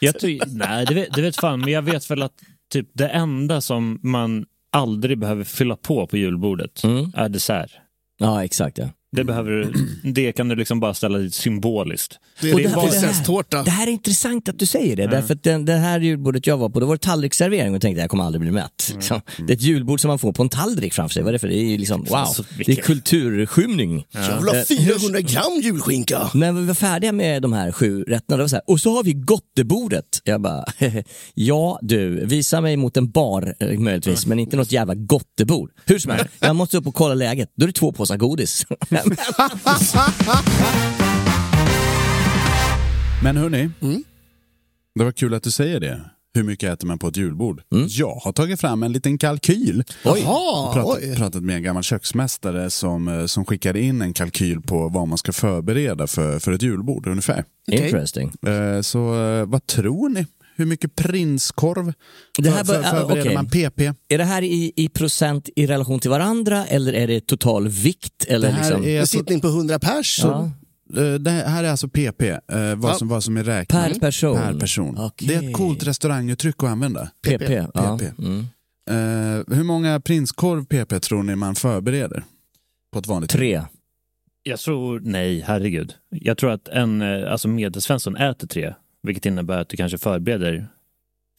[0.00, 2.32] Jag ty- nej, det vet, det vet fan, men jag vet väl att
[2.72, 6.82] typ det enda som man aldrig behöver fylla på på julbordet
[7.14, 7.70] är dessert.
[8.18, 8.78] Ja, exakt.
[8.78, 8.88] Ja.
[9.12, 9.72] Det, behöver, du-
[10.12, 12.18] det kan du liksom bara ställa dit symboliskt.
[12.40, 13.06] Det Och är det, här, det,
[13.56, 16.46] här, det här är intressant att du säger det, därför att den, det här julbordet
[16.46, 18.94] jag var på, då var det tallriksservering och tänkte jag kommer aldrig bli mätt.
[19.00, 21.22] Så, det är ett julbord som man får på en tallrik framför sig.
[21.22, 21.48] Vad är det för?
[21.48, 24.04] Det är liksom, wow, Alltså, det är kulturskymning.
[24.10, 26.30] Jag vill ha 400 gram julskinka.
[26.34, 29.04] När vi var färdiga med de här sju rätterna, var så här, och så har
[29.04, 30.06] vi gottebordet.
[30.24, 30.64] Jag bara,
[31.34, 35.70] ja du, visa mig mot en bar eh, möjligtvis, men inte något jävla gottebord.
[35.84, 37.50] Hur som helst, jag måste upp och kolla läget.
[37.56, 38.66] Då är det två påsar godis.
[43.22, 44.04] Men hörni, Mm.
[44.94, 46.00] det var kul att du säger det.
[46.34, 47.62] Hur mycket äter man på ett julbord?
[47.72, 47.86] Mm.
[47.90, 49.84] Jag har tagit fram en liten kalkyl.
[50.04, 51.16] Jaha, pratat, oj.
[51.16, 55.18] pratat med en gammal köksmästare som, eh, som skickade in en kalkyl på vad man
[55.18, 57.44] ska förbereda för, för ett julbord ungefär.
[57.72, 58.32] Interesting.
[58.46, 60.26] Eh, Så eh, vad tror ni?
[60.56, 61.92] Hur mycket prinskorv
[62.38, 63.34] Det här för, förbereder okej.
[63.34, 63.80] man PP?
[64.08, 68.24] Är det här i, i procent i relation till varandra eller är det total vikt?
[68.28, 70.20] Eller Det här liksom, är En sittning på 100 pers.
[70.22, 70.50] ja.
[70.96, 72.38] Eh, Det här är alltså PP, eh,
[72.76, 73.92] vad, som, vad som är räknat.
[73.92, 74.36] Per person?
[74.36, 74.98] Per person.
[74.98, 75.28] Okej.
[75.28, 77.10] Det är ett coolt restauranguttryck att använda.
[77.26, 77.50] PP?
[77.74, 77.98] Ja.
[77.98, 78.18] PP.
[78.18, 78.46] Mm.
[78.90, 82.24] Eh, hur många prinskorv PP tror ni man förbereder?
[82.92, 83.62] På ett vanligt Tre.
[84.42, 85.94] Jag tror, nej, herregud.
[86.10, 88.74] Jag tror att en alltså medelsvensson äter tre,
[89.06, 90.68] vilket innebär att du kanske förbereder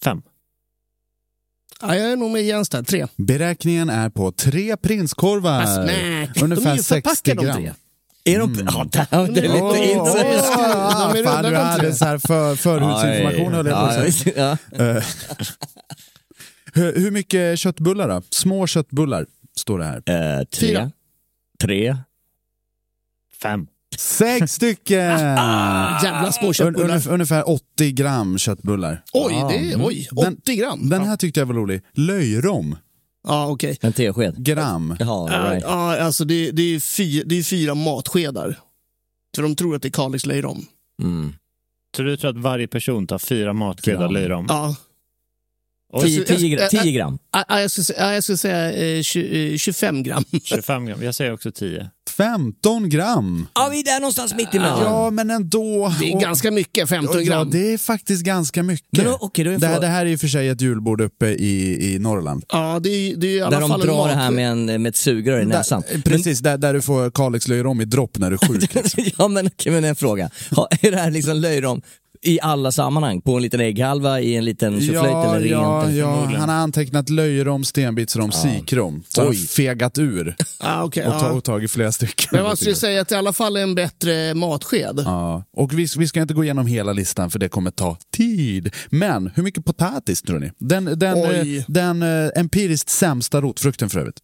[0.04, 0.22] fem.
[1.82, 3.08] Ja, jag är nog med Jens där, tre.
[3.16, 5.62] Beräkningen är på tre prinskorvar.
[5.62, 7.56] Fast nej, de är Ungefär ju 60 förpackade de gram.
[7.56, 7.74] tre.
[8.34, 8.68] Är de...
[8.72, 8.84] Ja,
[9.28, 9.84] det, det är lite
[11.20, 14.58] är fan, du de hade så här för, förhudsinformation höll jag på att säga.
[14.72, 15.04] Eh,
[16.74, 18.22] hur, hur mycket köttbullar då?
[18.30, 19.26] Små köttbullar
[19.56, 19.96] står det här.
[20.06, 20.68] Eh, tre.
[20.68, 20.92] Fyra.
[21.62, 21.98] Tre.
[23.42, 23.68] Fem.
[23.98, 24.98] Sex stycken!
[26.04, 26.96] Jävla små Un, köttbullar.
[26.98, 29.04] ungef- ungefär 80 gram köttbullar.
[29.14, 29.86] Oj, det är, Mm.
[29.86, 30.90] oj, Den- 80 gram.
[30.90, 31.82] Den här tyckte jag var rolig.
[31.94, 32.76] Löjrom.
[33.28, 33.78] Ja, okej.
[33.82, 34.36] En tesked.
[34.46, 34.96] Gram.
[35.00, 35.64] Ja, right.
[35.68, 38.60] Ja, alltså det, det, är fyra, det är fyra matskedar.
[39.36, 40.66] För de tror att det är Kalix löjrom.
[41.04, 41.34] Mm.
[41.96, 44.46] Så du tror att varje person tar fyra matskedar löjrom?
[44.50, 44.76] Ja.
[45.94, 47.18] Tio, Alltså, tio, gra- jag- tio gram.
[47.34, 50.24] Ja, ja, jag skulle säga, ja, jag skulle säga eh, tju- eh, 25 gram.
[50.44, 51.04] 25 gram.
[51.04, 51.90] Jag säger också 10.
[52.18, 53.48] 15 gram.
[53.56, 54.82] Ja, vi är där någonstans mitt emellan.
[54.84, 55.94] Ja, men ändå.
[56.00, 57.50] Det är Och- ganska mycket, 15 Ja, gram.
[57.52, 58.88] det är faktiskt ganska mycket.
[58.98, 61.02] Men då- okej, då det, här, det här är i och för sig ett julbord
[61.02, 62.44] uppe i, i Norrland.
[62.50, 64.52] Ja, det är, det är i alla Där de fall en drar det här med,
[64.52, 65.84] en, med ett sugrör i näsan.
[65.92, 68.74] Där, precis, där, där du får Kalix löjrom i dropp när du är sjuk.
[68.76, 69.04] liksom.
[69.18, 70.30] ja, men, okej, men en fråga.
[70.52, 71.82] Ha, är det här liksom löjrom
[72.22, 73.22] i alla sammanhang?
[73.22, 75.52] På en liten ägghalva, i en liten tjoflöjt Ja, eller rent?
[75.52, 76.40] ja, ja, förmodligen?
[76.40, 79.04] han har antecknat löjrom, stenbitsrom, sikrom.
[79.08, 79.38] Så har Oj.
[79.48, 81.32] fegat ur Ja, okej, och, ta, ja.
[81.32, 82.30] och tagit flera stycken.
[82.32, 85.00] Men man skulle säga att det i alla fall är en bättre matsked.
[85.06, 88.74] Ja, och vi, vi ska inte gå igenom hela listan för det kommer ta tid.
[88.90, 90.52] Men hur mycket potatis tror ni?
[90.60, 91.58] Den, den, Oj.
[91.58, 94.20] eh, den eh, empiriskt sämsta rotfrukten för övrigt.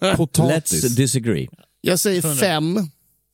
[0.16, 0.84] Potatis.
[0.84, 1.48] Let's disagree.
[1.80, 2.78] Jag säger fem.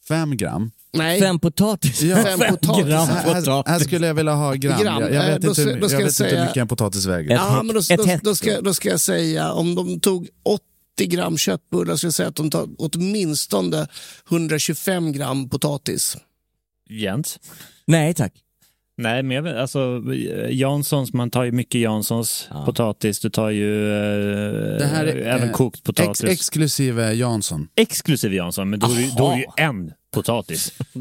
[0.09, 0.71] Fem gram.
[0.93, 2.03] Nej, Fem potatis.
[2.03, 2.17] Ja.
[2.17, 2.85] Fem potatis.
[2.87, 3.87] gram Här, här, här potatis.
[3.87, 4.81] skulle jag vilja ha gram.
[4.83, 5.01] Gram.
[5.03, 6.45] Jag, jag Eh, vet, då inte, hur- då ska jag jag vet inte hur säga-
[6.45, 7.31] mycket en potatis väger.
[7.31, 11.07] Ett ja, men då, då, då, ska, då ska jag säga om de tog 80
[11.07, 13.87] gram köttbullar ska jag säga att de tar åtminstone
[14.31, 16.17] 125 gram potatis.
[16.91, 17.39] Jens?
[17.87, 18.33] Nej tack.
[18.99, 20.03] Nej, men jag alltså
[20.51, 22.65] Janssons, man tar ju mycket Janssons Ja.
[22.65, 23.21] potatis.
[23.21, 26.25] Du tar ju eh, Det här är, även eh, kokt potatis.
[26.25, 27.69] Ex, exklusive Jansson.
[27.77, 30.73] Exklusive Jansson, men då är, då är det ju en potatis.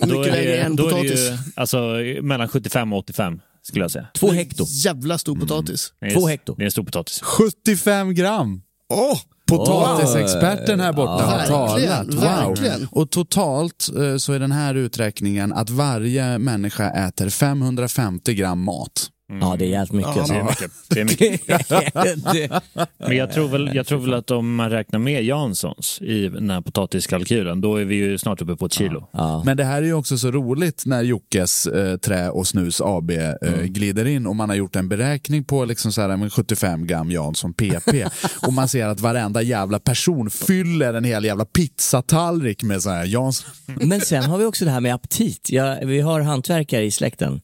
[0.00, 1.30] Hur då mycket är det, väger en då är det potatis?
[1.30, 1.76] ju alltså,
[2.22, 4.06] mellan 75 och 85 skulle jag säga.
[4.14, 4.64] Två hekto.
[4.68, 5.92] Jävla stor potatis.
[6.00, 6.54] Det är, Två hekto.
[6.54, 7.20] Det är en stor potatis.
[7.22, 8.62] 75 gram!
[8.88, 9.18] Åh!
[9.48, 12.14] Potatisexperten här borta Ja, har verkligen, talat.
[12.14, 12.48] Wow.
[12.48, 12.88] verkligen.
[12.90, 19.10] Och totalt eh, så är den här uträkningen att varje människa äter 550 gram mat.
[19.40, 20.28] Ja, det är jävligt mycket.
[20.28, 20.64] Ja, alltså.
[20.88, 21.46] Det är mycket.
[21.46, 22.62] Det är mycket.
[22.98, 26.50] Men jag tror, väl, jag tror väl att om man räknar med Janssons i den
[26.50, 29.08] här potatiskalkylen, då är vi ju snart uppe på ett kilo.
[29.12, 29.42] ja.
[29.44, 33.10] Men det här är ju också så roligt när Jockes eh, Trä och Snus AB
[33.10, 36.86] eh, glider in och man har gjort en beräkning på liksom så här, men 75
[36.86, 38.04] gram Jansson PP
[38.46, 43.04] och man ser att varenda jävla person fyller en hel jävla pizzatallrik med så här
[43.04, 43.50] Jansson.
[43.66, 45.48] Men sen har vi också det här med aptit.
[45.50, 47.40] Ja, vi har hantverkare i släkten.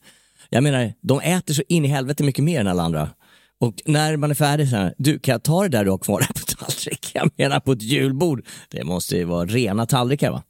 [0.55, 3.09] Jag menar, de äter så in i helvete mycket mer än alla andra.
[3.61, 5.99] Och när man är färdig så här, du kan jag ta det där du har
[5.99, 7.11] kvar på tallrik?
[7.15, 8.45] Jag menar på ett julbord.
[8.71, 10.43] Det måste ju vara rena tallrikar va?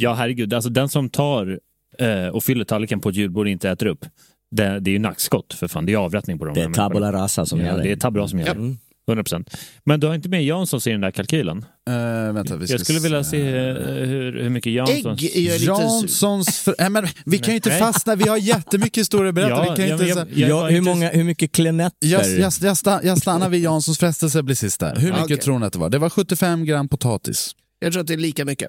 [0.00, 0.54] Ja, herregud.
[0.54, 1.60] Alltså, den som tar
[1.98, 4.04] eh, och fyller tallriken på ett julbord och inte äter upp,
[4.50, 5.86] det, det är ju nackskott för fan.
[5.86, 6.54] Det är avrättning på dem.
[6.54, 7.82] Det är tabula rasa som ja, gäller.
[7.82, 8.52] Det är tabula som gäller.
[8.52, 8.78] Mm.
[9.10, 9.50] 100%.
[9.84, 11.64] Men du har inte med Janssons i den där kalkylen?
[11.88, 15.22] Eh, vänta, vi ska Jag skulle vilja se hur, hur mycket Janssons...
[15.22, 15.66] Ägg är.
[15.66, 16.58] Janssons...
[16.58, 19.50] För, nej, men vi kan ju inte fastna, vi har jättemycket historier att berätta.
[19.50, 21.10] Ja, vi kan ju ja, inte, men så- jag- jag Ja, var hur, inte- många,
[21.10, 22.08] hur mycket klenetter?
[22.08, 24.88] jag, jag, jag, sta- jag stannar vid Janssons frestelse blir sista.
[24.90, 25.36] Hur mycket Okej.
[25.36, 25.88] tror ni att det var?
[25.90, 27.52] Det var 75 gram potatis.
[27.78, 28.68] Jag tror att det är lika mycket.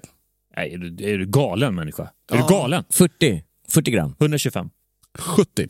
[0.56, 2.08] Nej, är du, är du galen människa?
[2.32, 2.84] Är du galen?
[2.90, 4.14] 40, 40 gram.
[4.20, 4.68] 125.
[5.18, 5.68] 70.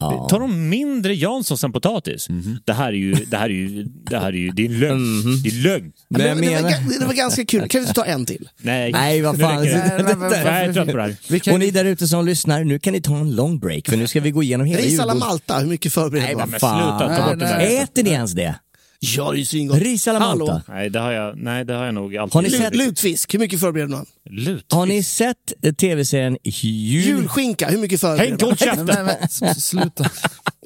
[0.00, 0.28] Ja.
[0.30, 2.28] Tar de mindre Janssons än potatis?
[2.28, 2.58] Mhm.
[2.64, 5.20] Det här är ju, det här är ju, det här är ju, det är lögn.
[5.20, 5.42] Mhm.
[5.42, 5.92] Det är lögn.
[6.08, 7.68] Men jag det, var, det var ganska kul.
[7.68, 8.48] Kan vi inte ta en till?
[8.62, 9.64] Nej, Nej, vad nu fan.
[9.64, 9.72] det.
[9.78, 11.38] Nej, men- men- Nej, jag är trött på det här.
[11.38, 13.96] Kan, Och ni där ute som lyssnar, nu kan ni ta en long break för
[13.96, 16.50] nu ska vi gå igenom hela Ris alla Malta, hur mycket förbereder Nej, man?
[16.50, 17.82] vad Men sluta ta bort det där.
[17.82, 18.54] Äter ni ens det?
[19.02, 19.78] Ja, det är svingott.
[19.78, 20.46] Ris alla Hallå?
[20.46, 20.72] Malta.
[20.72, 23.34] Nej, det har jag, nej, det har jag nog alltid Har ni Lut- sett- Lutfisk,
[23.34, 24.06] hur mycket förbereder man?
[24.30, 24.72] Lut.
[24.72, 27.04] Har ni sett eh, tv-serien Jul?
[27.06, 28.56] Julskinka, hur mycket förbereder man?
[28.56, 28.86] käften!
[28.86, 29.16] men, men,
[29.50, 30.10] s- sluta.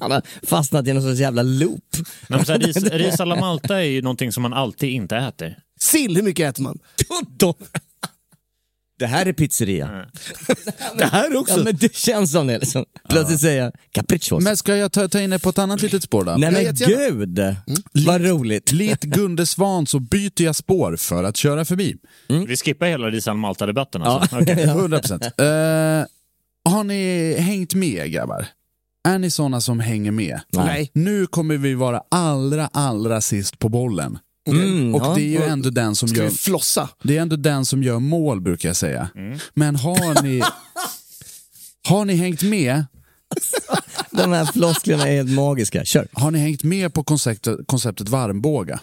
[0.00, 1.96] Han har fastnat i någon sorts jävla loop.
[2.28, 5.58] Men så här, ris, ris alla Malta är ju någonting som man alltid inte äter.
[5.80, 6.78] Sill, hur mycket äter man?
[7.36, 7.54] Då-
[9.04, 10.06] Det här är pizzeria.
[10.98, 11.58] Det här också.
[11.58, 12.58] Ja, men det känns som det.
[12.58, 12.84] Liksom.
[13.08, 14.44] Plötsligt säga capricciosa.
[14.44, 16.32] Men ska jag ta, ta in er på ett annat litet spår då?
[16.32, 17.08] Nej Ja, men jättegärna.
[17.08, 17.56] gud,
[18.06, 18.72] vad roligt.
[18.72, 21.96] Likt Gunde Svan så byter jag spår för att köra förbi.
[22.46, 24.36] Vi skippar hela ris alla Malta-debatten alltså.
[24.40, 24.62] Okej.
[24.62, 25.22] 100 procent.
[25.24, 25.44] Eh,
[26.72, 28.46] har ni hängt med grabbar?
[29.08, 30.40] Är ni såna som hänger med?
[30.52, 30.90] Nej.
[30.94, 34.18] Nu kommer vi vara allra, allra sist på bollen.
[34.46, 35.14] Mm, Och ja.
[35.14, 36.88] det är ju ändå den som Ska gör, flossa?
[37.02, 39.08] det är ändå den som gör mål brukar jag säga.
[39.54, 40.42] Men har ni,
[41.88, 42.84] har ni hängt med
[44.10, 45.84] De här flosklerna är helt magiska.
[45.84, 46.08] Kör.
[46.12, 48.80] har ni hängt med på konceptet, konceptet varmbåga?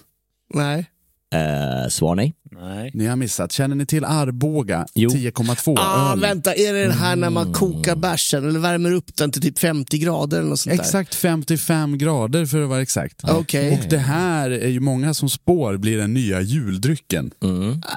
[0.53, 0.85] Nej.
[1.33, 2.33] Eh, svar nej.
[2.61, 2.91] Nej.
[2.93, 3.51] Ni har missat.
[3.51, 5.09] Känner ni till Arboga Jo.
[5.09, 6.19] 10,2 Ah, öl?
[6.19, 7.53] vänta, är det det här när man Mm.
[7.53, 10.83] kokar bärsen eller värmer upp den till typ 50 grader eller något sånt där?
[10.83, 13.21] Exakt 55 grader för att vara exakt.
[13.23, 13.71] Okej.
[13.83, 17.31] Och det här är ju många som spår blir den nya juldrycken.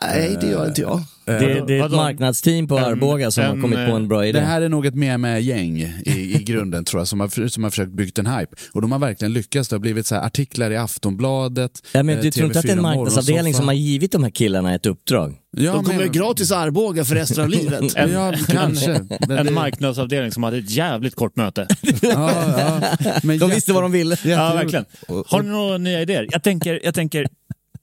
[0.02, 1.02] Nej, det gör inte jag.
[1.26, 4.26] Det, det är ett marknadsteam på En- Arboga som har en, kommit på en bra
[4.26, 4.38] idé.
[4.40, 6.10] Det här är nog ett med med gäng i,
[6.40, 8.56] i grunden tror jag som har, som har försökt bygga en hype.
[8.72, 9.68] Och de har verkligen lyckats.
[9.68, 11.70] Det har blivit så här artiklar i Aftonbladet.
[11.92, 14.12] Ja, men eh, du tror inte att det är en TV4 marknadsavdelning som har givit
[14.12, 15.34] de här killarna ett uppdrag?
[15.56, 17.94] Ja, De kommer men- gratis Arboga för resten av livet.
[18.12, 19.00] Ja, kanske.
[19.08, 21.66] Men det- En marknadsavdelning som hade ett jävligt kort möte.
[22.02, 22.80] Ja, ja.
[23.22, 24.16] Men De visste vad de ville.
[24.24, 24.84] Ja, verkligen.
[25.26, 26.28] Har ni några nya idéer?
[26.30, 27.26] Jag tänker, jag tänker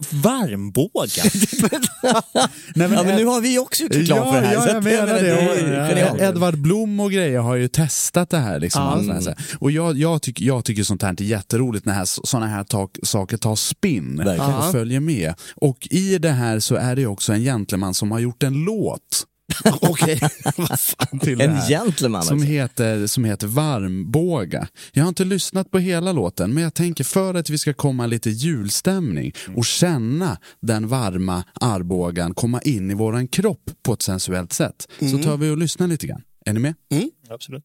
[0.09, 1.23] varmbåga.
[2.75, 4.53] Nej, Ja, men nu har vi också gjort reklam ja, för det här.
[4.53, 6.01] Ja, jag menar men det.
[6.01, 6.19] är Och.
[6.21, 8.59] Edvard Blom och grejer har ju testat det här.
[8.59, 8.95] Liksom, Ja.
[8.95, 9.37] och sådär, så här.
[9.59, 13.37] och jag, jag, tycker, jag tycker sånt här är jätteroligt när såna här tak, saker
[13.37, 14.53] tar spinn Verkligen.
[14.53, 15.33] och följer med.
[15.55, 19.25] Och i det här så är det också en gentleman som har gjort en låt
[19.81, 20.19] Okej.
[21.21, 21.69] till det En här.
[21.69, 22.47] gentleman Som alltså.
[22.51, 24.67] heter, som heter Varmbåga.
[24.91, 28.05] Jag har inte lyssnat på hela låten, men jag tänker för att vi ska komma
[28.05, 34.53] lite julstämning och känna den varma Arbogan komma in i våran kropp på ett sensuellt
[34.53, 36.21] sätt, så tar vi och lyssnar lite grann.
[36.45, 36.73] Är ni med?
[37.29, 37.63] Absolut.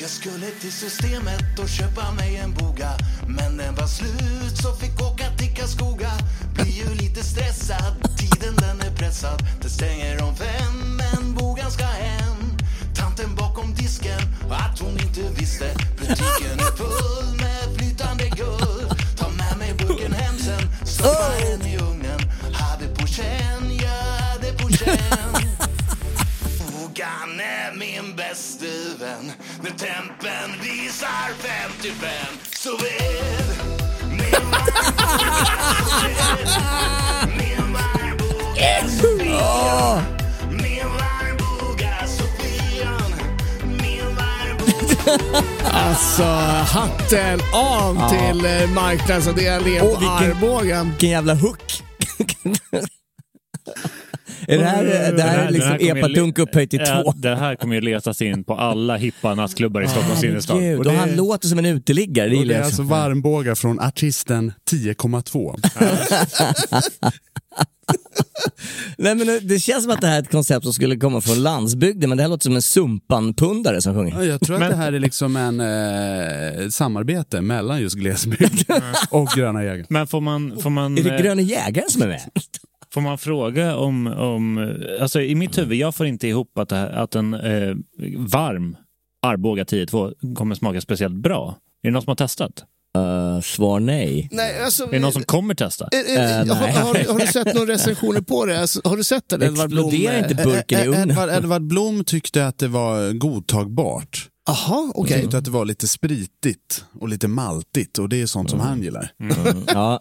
[0.00, 2.90] Jag skulle till systemet och köpa mig en boga.
[3.26, 6.10] Men den var slut så fick åka till Karlskoga.
[6.54, 9.42] Blir ju lite stressad, tiden den är pressad.
[9.62, 12.36] Det stänger om fem men bogan ska hem.
[12.96, 14.20] Tanten bakom disken,
[14.50, 15.74] att hon inte visste.
[15.98, 21.76] Butiken är full med flytande guld Ta med mig burken hem sen, stoppa den i
[21.78, 22.20] ugnen.
[22.52, 25.47] Hade på känn, jag hade på känn.
[26.98, 28.66] Bogan är min bäste
[28.98, 29.32] vän
[29.62, 32.10] När tempen visar 55
[32.52, 33.56] Så ved
[34.10, 34.30] min
[38.90, 40.02] Sofia
[40.50, 42.98] Min varmboga Sofia
[43.62, 45.18] Min varmboga
[45.72, 46.24] Alltså,
[46.72, 50.82] hatten av till eh, marknadsavdelningen på Arboga.
[50.84, 51.82] Vilken jävla hook.
[54.54, 57.12] är det här, det här är liksom epadunk upphöjt till Ja, två?
[57.16, 60.60] Det här kommer ju letas in på alla hippa nattklubbar i Stockholms innerstad.
[60.60, 63.80] Gud, Och och det- han låter som en uteliggare, det det är alltså Varmbåga från
[63.80, 65.58] artisten 10,2.
[68.98, 71.42] Nej, men det- känns som att det här är ett koncept som skulle komma från
[71.42, 74.14] landsbygden, men det här låter som en sumpanpundare som sjunger.
[74.18, 78.70] Ja, Jag tror att det här är liksom en eh, samarbete mellan just glesbygd
[79.10, 79.86] och Gröna jägare.
[79.88, 82.20] Men får man, får man, Är det eh, Gröna Jägaren som är med?
[82.94, 84.74] Får man fråga om, om...
[85.00, 87.74] Alltså i mitt huvud, jag får inte ihop att, det här, att en eh,
[88.16, 88.76] varm
[89.26, 91.56] Arboga 10-2 kommer smaka speciellt bra.
[91.82, 92.64] Är det någon som har testat?
[92.98, 94.28] Uh, svar nej.
[94.32, 95.88] Nej, alltså, Är det någon som kommer testa?
[95.92, 98.60] Eh, eh, Eh, har, har, du- har du sett några recensioner på det?
[98.60, 99.42] Alltså, har du sett den?
[99.42, 99.94] Edvard Blom?
[99.94, 101.10] Inte burken i ugnen?
[101.10, 104.28] Edvard, Edvard Blom tyckte att det var godtagbart.
[104.48, 105.20] Jaha, Han okej.
[105.22, 108.82] tyckte att det var lite spritigt och lite maltigt och det är sånt som han
[108.82, 109.10] gillar.
[109.74, 109.98] Ja.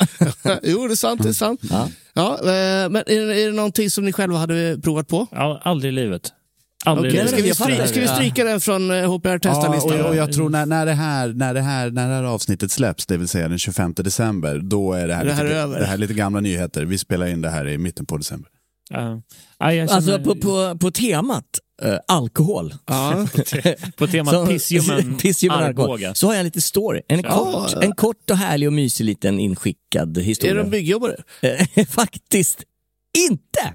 [0.64, 1.24] jo, det är sant.
[1.24, 1.60] Det är sant.
[1.70, 1.90] Ja.
[2.14, 5.28] Ja, eh, men är, det- är det någonting som ni själva hade provat på?
[5.32, 6.32] Ja, aldrig i livet.
[6.86, 10.02] Aldrig i ska, vi jag stryka, ska vi stryka den från eh, Ja, HPR-testarlistan?
[10.02, 12.72] och, och jag tror när, när, det här, när, det här, när det här avsnittet
[12.72, 15.60] släpps, det vill säga den 25 december, då är det här, Det här lite, är
[15.62, 15.80] över.
[15.80, 16.86] det här är lite gamla nyheter.
[16.86, 18.50] Vi spelar in det här i mitten på december.
[18.90, 19.22] Ja.
[19.60, 21.46] Ja, jag Alltså känner- på, på, på temat
[21.84, 22.74] eh, alkohol.
[22.86, 23.28] Ja.
[23.96, 24.50] på temat
[25.22, 25.90] pissljummen alkohol.
[25.92, 26.16] Arboga.
[26.16, 27.02] Så har jag en liten story.
[27.08, 27.30] En, Ja.
[27.70, 30.54] kort, en kort och härlig och mysig liten inskickad Är historia.
[30.64, 31.16] de byggjobbare?
[31.42, 32.64] Eh, Faktiskt
[33.30, 33.74] inte!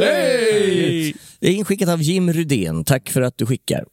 [0.00, 1.14] Hej!
[1.40, 2.84] Det är inskickat av Jim Rudén.
[2.84, 3.84] Tack för att du skickar.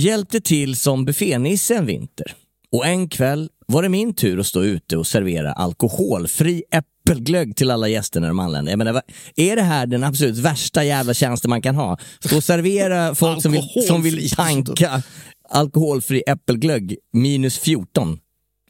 [0.00, 2.34] Hjälpte till som buffénisse en vinter.
[2.72, 7.70] Och en kväll var det min tur att stå ute och servera alkoholfri äppelglögg till
[7.70, 8.70] alla gäster när de anlände.
[8.70, 9.02] Jag menar,
[9.36, 11.98] är det här den absolut värsta jävla tjänsten man kan ha?
[12.20, 15.02] Stå och servera folk som vill, som vill tanka
[15.48, 18.18] alkoholfri äppelglögg minus 14.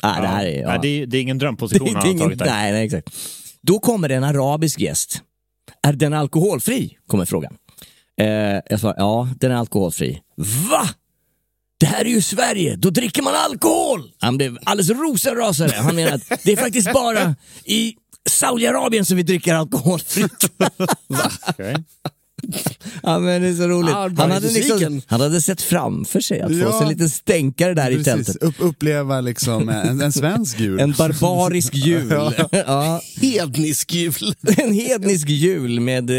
[0.03, 0.61] Nej, det här är...
[0.61, 2.47] Ja, det, är, det är ingen drömposition han har tagit där.
[2.47, 3.09] nej, nej, exakt.
[3.63, 5.23] Då kommer det en arabisk gäst.
[5.83, 6.97] Är den alkoholfri?
[7.07, 7.57] Kommer frågan.
[8.21, 8.27] Eh,
[8.71, 10.21] jag svarar, ja, den är alkoholfri.
[10.71, 10.89] Va?
[11.79, 14.13] Det här är ju Sverige, då dricker man alkohol!
[14.19, 15.77] Han blev alldeles rosenrasande.
[15.77, 17.95] Han menar att det är faktiskt bara i
[18.29, 20.51] Saudiarabien som vi dricker alkoholfritt.
[23.03, 23.95] Ja, men det är så roligt.
[23.95, 27.11] Ah, Han hade, liksom, han hade sett framför sig att få Ja, sig en liten
[27.11, 28.37] stänkare där i Precis, tältet.
[28.43, 30.81] upp, uppleva liksom en, en svensk jul.
[30.81, 32.09] En barbarisk jul.
[32.51, 33.01] ja.
[33.23, 34.15] Hednisk jul.
[34.59, 36.15] En hednisk jul med eh,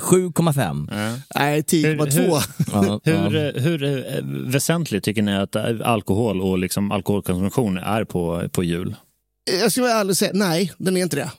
[0.00, 1.18] 7,5.
[1.34, 2.42] Nej, 10,2.
[2.72, 3.48] Ja, Hur, ja.
[3.48, 8.64] eh, hur eh, väsentligt tycker ni att eh, alkohol och liksom alkoholkonsumtion är på, på
[8.64, 8.94] jul?
[9.60, 11.30] Jag ska vara ärlig och säga, nej, den är inte det.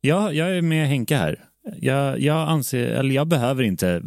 [0.00, 1.44] Ja, jag är med Henke här.
[1.80, 4.02] Jag, jag anser, eller jag behöver inte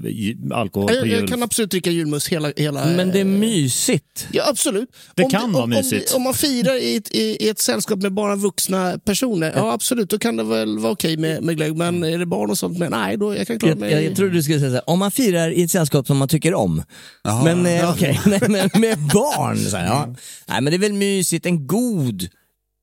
[0.54, 1.20] alkohol på Jag, jul.
[1.20, 2.52] jag kan absolut dricka julmust hela...
[2.58, 4.28] hela Men det är eh, mysigt.
[4.32, 4.90] Ja, absolut.
[5.16, 6.12] Det om, kan vara om, mysigt.
[6.14, 10.10] Om, om man firar i ett, i, ett sällskap med bara vuxna personer, ja absolut,
[10.10, 11.76] då kan det väl vara okej med, med glögg.
[11.78, 13.92] Men är det barn och sånt, men nej, då jag kan klara Jag, mig.
[13.92, 16.18] jag, jag trodde du skulle säga så här, om man firar i ett sällskap som
[16.18, 16.84] man tycker om.
[17.24, 17.44] Jaha.
[17.44, 18.52] Men eh, okej, men
[18.82, 19.58] med barn.
[19.58, 20.16] Så här, ja.
[20.48, 22.28] Nej men det är väl mysigt, en god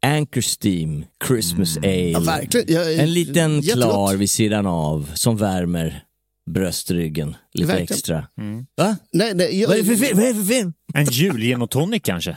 [0.07, 2.11] Anchor Steam Christmas Ale.
[2.11, 2.75] ja, verkligen.
[2.75, 3.91] Jag, En liten jättegott.
[3.91, 6.03] klar vid sidan av som värmer
[6.51, 7.83] bröstryggen lite Verkligen.
[7.95, 8.27] extra.
[8.39, 8.67] Mm.
[8.77, 8.97] Va?
[9.13, 10.17] Nej, nej, jag, Vad är det för film?
[10.17, 10.73] Vad är det för film?
[10.95, 12.37] En julgin och tonic kanske?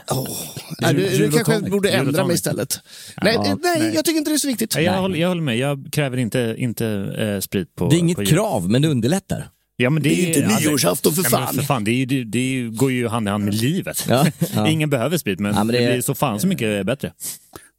[0.80, 2.80] nej, du, du Jul och kanske borde Jul ändra mig istället.
[3.22, 3.92] nej, Ja, nej, nej.
[3.94, 4.74] jag tycker inte det är så viktigt.
[4.74, 6.86] Ja, jag, håller, jag håller med, jag kräver inte, inte
[7.18, 8.30] eh, sprit på Det är inget på jul.
[8.32, 9.48] krav, men det underlättar.
[9.82, 11.54] Ja, men det, Det är ju inte nyårsafton för fan.
[11.54, 14.06] för fan det, är, det, det går ju hand i hand med livet.
[14.08, 14.68] Ja, ja.
[14.68, 15.80] Ingen behöver sprit, men, Ja, men det...
[15.86, 17.12] det- blir så fan så mycket bättre.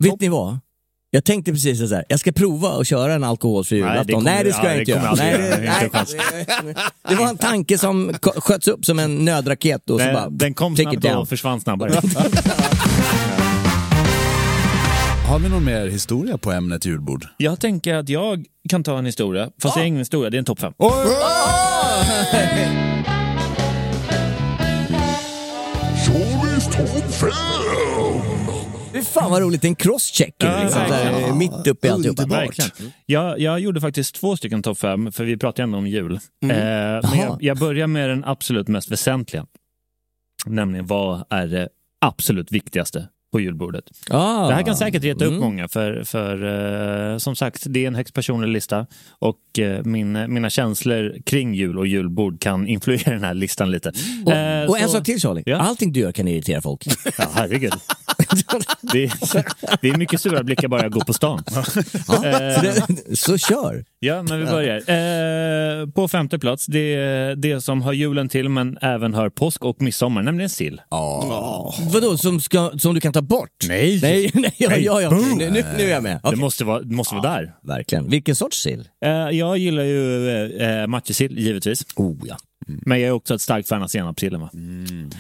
[0.04, 0.60] Vet ni vad?
[1.16, 4.24] Jag tänkte precis så här, jag ska prova att köra en alkoholfri Nej, det julafton.
[4.24, 5.16] Nej, det ska ja, jag inte göra.
[7.10, 10.76] det, var en tanke som sköts upp som en nödraket och så bara Den, kom
[10.76, 11.91] snabbt och försvann snabbare.
[15.30, 17.28] Har vi någon mer historia på ämnet julbord?
[17.38, 20.39] Jag tänker att jag kan ta en historia, fast det är ingen historia, det är
[20.39, 20.74] en topp fem.
[28.94, 31.38] Fy fan vad roligt, en crosschecker Ja, liksom, här, verkligen.
[31.38, 32.26] mitt uppe i alltihopa.
[32.26, 32.91] Verkligen.
[33.06, 36.20] Jag, jag gjorde faktiskt två stycken topp fem, för vi pratar ju ändå om jul.
[36.44, 36.58] Mm.
[36.58, 39.46] Eh, men jag, jag börjar med den absolut mest väsentliga.
[40.46, 41.70] Nämligen, vad är det
[42.06, 43.84] absolut viktigaste på julbordet?
[44.10, 45.42] Ah, Det här kan säkert reta upp mm.
[45.42, 48.86] många, för, för eh, som sagt, det är en högst personlig lista
[49.20, 53.92] och eh, min, mina känslor kring jul och julbord kan influera den här listan lite.
[54.26, 55.58] Och, Eh, och en så- sak till Charlie, Ja.
[55.58, 56.88] allting du gör kan irritera folk.
[57.18, 57.74] Ja, herregud.
[58.82, 59.14] det, är,
[59.82, 61.44] det är mycket sura blickar bara jag går på stan.
[61.56, 63.86] Ja, så, så kör.
[64.00, 65.86] Ja, men vi börjar.
[65.92, 69.82] På femte plats, det är det som hör julen till men även hör påsk och
[69.82, 70.82] midsommar, nämligen sill.
[71.94, 73.49] Vadå, som, ska, som du kan ta bort?
[73.67, 73.99] Nej!
[74.01, 75.09] Nej, nej, ja, ja, ja.
[75.09, 76.11] Nu, nu, nu är jag med.
[76.11, 76.39] Det Okej.
[76.39, 77.55] måste vara, det måste vara där.
[77.61, 78.09] Verkligen.
[78.09, 78.89] Vilken sorts sill?
[79.05, 81.86] Eh, jag gillar ju eh, matjessill, givetvis.
[81.95, 82.38] Oh ja.
[82.67, 84.41] Men jag är också ett starkt fan av senapssillen.
[84.41, 84.49] Va?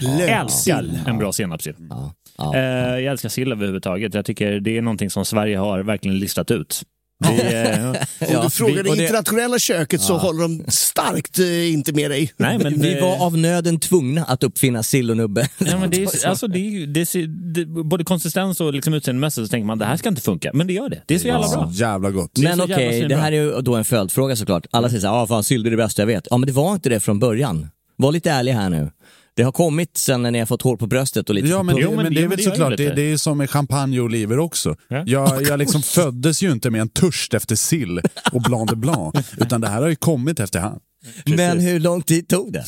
[0.01, 1.75] Jag älskar en bra senapssill.
[1.89, 2.13] ja.
[2.37, 2.55] ja.
[2.55, 2.61] Eh,
[2.99, 4.13] jag älskar sill överhuvudtaget.
[4.13, 6.81] Jag tycker det är någonting som Sverige har verkligen listat ut.
[7.19, 11.39] Det är, Om Ja, du frågar vi- det det- internationella köket så håller de starkt
[11.39, 12.33] eh, inte med dig.
[12.37, 15.49] nej, men Vi det- var av nöden tvungna att uppfinna sill och nubbe.
[15.57, 19.47] Ja, men det är, alltså, det är, det ser, det, både konsistens och liksom utseendemässigt
[19.47, 20.51] så tänker man det här ska inte funka.
[20.53, 21.01] Men det gör det.
[21.05, 21.69] Det är så jävla bra.
[21.73, 22.31] Jävla gott.
[22.33, 23.17] Det är Men så okej, det svinbra.
[23.17, 24.65] här är ju då en följdfråga såklart.
[24.71, 26.27] Alla säger såhär, ah, fan sill det är det bästa jag vet.
[26.31, 27.69] Ja men det var inte det från början.
[27.95, 28.91] Var lite ärlig här nu.
[29.35, 31.77] Det har kommit sen när ni har fått hår på bröstet och lite Ja, men,
[31.77, 33.99] Jo, det, men men det- är väl såklart, ju det, det är som med champagne
[33.99, 34.75] och oliver också.
[34.87, 35.03] Ja.
[35.07, 39.15] Jag, jag liksom föddes ju inte med en törst efter sill och blanc de blanc,
[39.37, 40.79] utan det här har ju kommit efterhand.
[41.25, 42.65] Men hur lång tid tog det?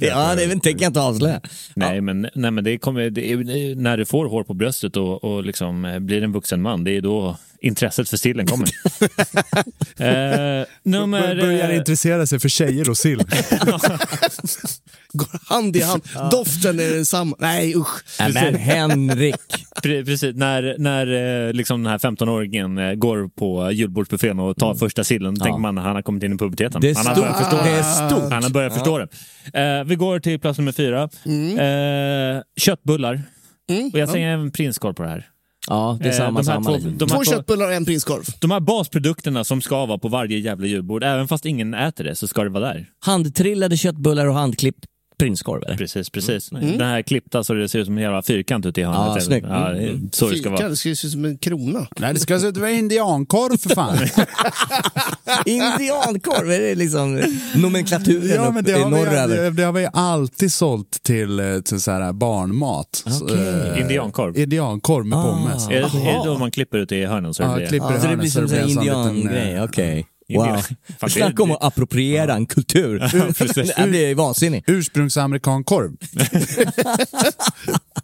[0.06, 1.40] ja, det tänker jag inte avslöja.
[1.76, 5.24] Nej, men, nej, men det kommer, det är, när du får hår på bröstet och,
[5.24, 8.68] och liksom eh, blir en vuxen man, det är då intresset för sillen kommer.
[10.60, 11.40] eh, nummer...
[11.40, 13.18] Börjar eh, intressera sig för tjejer och sill.
[15.12, 16.02] Går hand i hand.
[16.30, 17.36] Doften är densamma.
[17.38, 18.04] Nej usch.
[18.20, 19.36] Nej, men Henrik.
[19.82, 24.74] Pre- Precis, när, när eh, liksom den här 15-åringen eh, går på julbordsbuffén och tar
[24.74, 26.80] första sillen, då tänker man att han har kommit in i puberteten.
[26.80, 27.24] Det är han har stort.
[27.24, 28.32] börjat förstå Det är stort.
[28.32, 29.08] Han har börjat förstå det.
[29.78, 31.02] Eh, vi går till plats nummer fyra.
[31.02, 33.22] Eh, köttbullar.
[33.92, 35.28] Och jag säger en prinskorv på det här.
[35.68, 36.64] Ja, det är Eh, samma, de här samma.
[36.64, 36.98] två- liksom.
[36.98, 38.24] de här Två två- köttbullar och en prinskorv.
[38.40, 42.14] De här basprodukterna som ska vara på varje jävla julbord, även fast ingen äter det
[42.14, 42.86] så ska det vara där.
[43.04, 44.84] Handtrillade köttbullar och handklippt
[45.18, 45.76] prinskorv eller?
[45.76, 46.50] Precis, precis.
[46.50, 49.14] Den här klippta så det ser ut som en jävla fyrkant ute i hörnet.
[49.14, 49.46] Ja, snyggt.
[49.50, 50.68] Ja, det är så det ska vara.
[50.68, 51.86] det ska se ut som en krona.
[51.98, 53.96] Nej, det ska se ut att vara indiankorv för fan.
[55.46, 57.22] Indiankorv, är det liksom
[57.56, 59.28] nomenklaturen Ja, men det i har, norröver?
[59.28, 63.04] vi, det, det har vi alltid sålt till, eh, till så här barnmat.
[63.22, 63.36] Okej.
[63.74, 64.38] Eh, Indiankorv.
[64.38, 65.22] Indiankorv med Ah.
[65.22, 65.66] pommes.
[65.68, 65.76] Är det,
[66.10, 67.34] är det då man klipper ute i hörnen?
[67.34, 67.66] Så Ja, det blir...
[67.66, 69.54] klipper i Så det hörnen blir som så det en blir en sån liten, indiangrej,
[69.54, 69.90] eh, okej.
[69.98, 70.62] Indian- Wow.
[71.08, 72.98] Snacka om att appropriera en kultur.
[73.82, 74.68] det blir vansinnigt.
[74.70, 75.92] Ursprungsamerikankorv.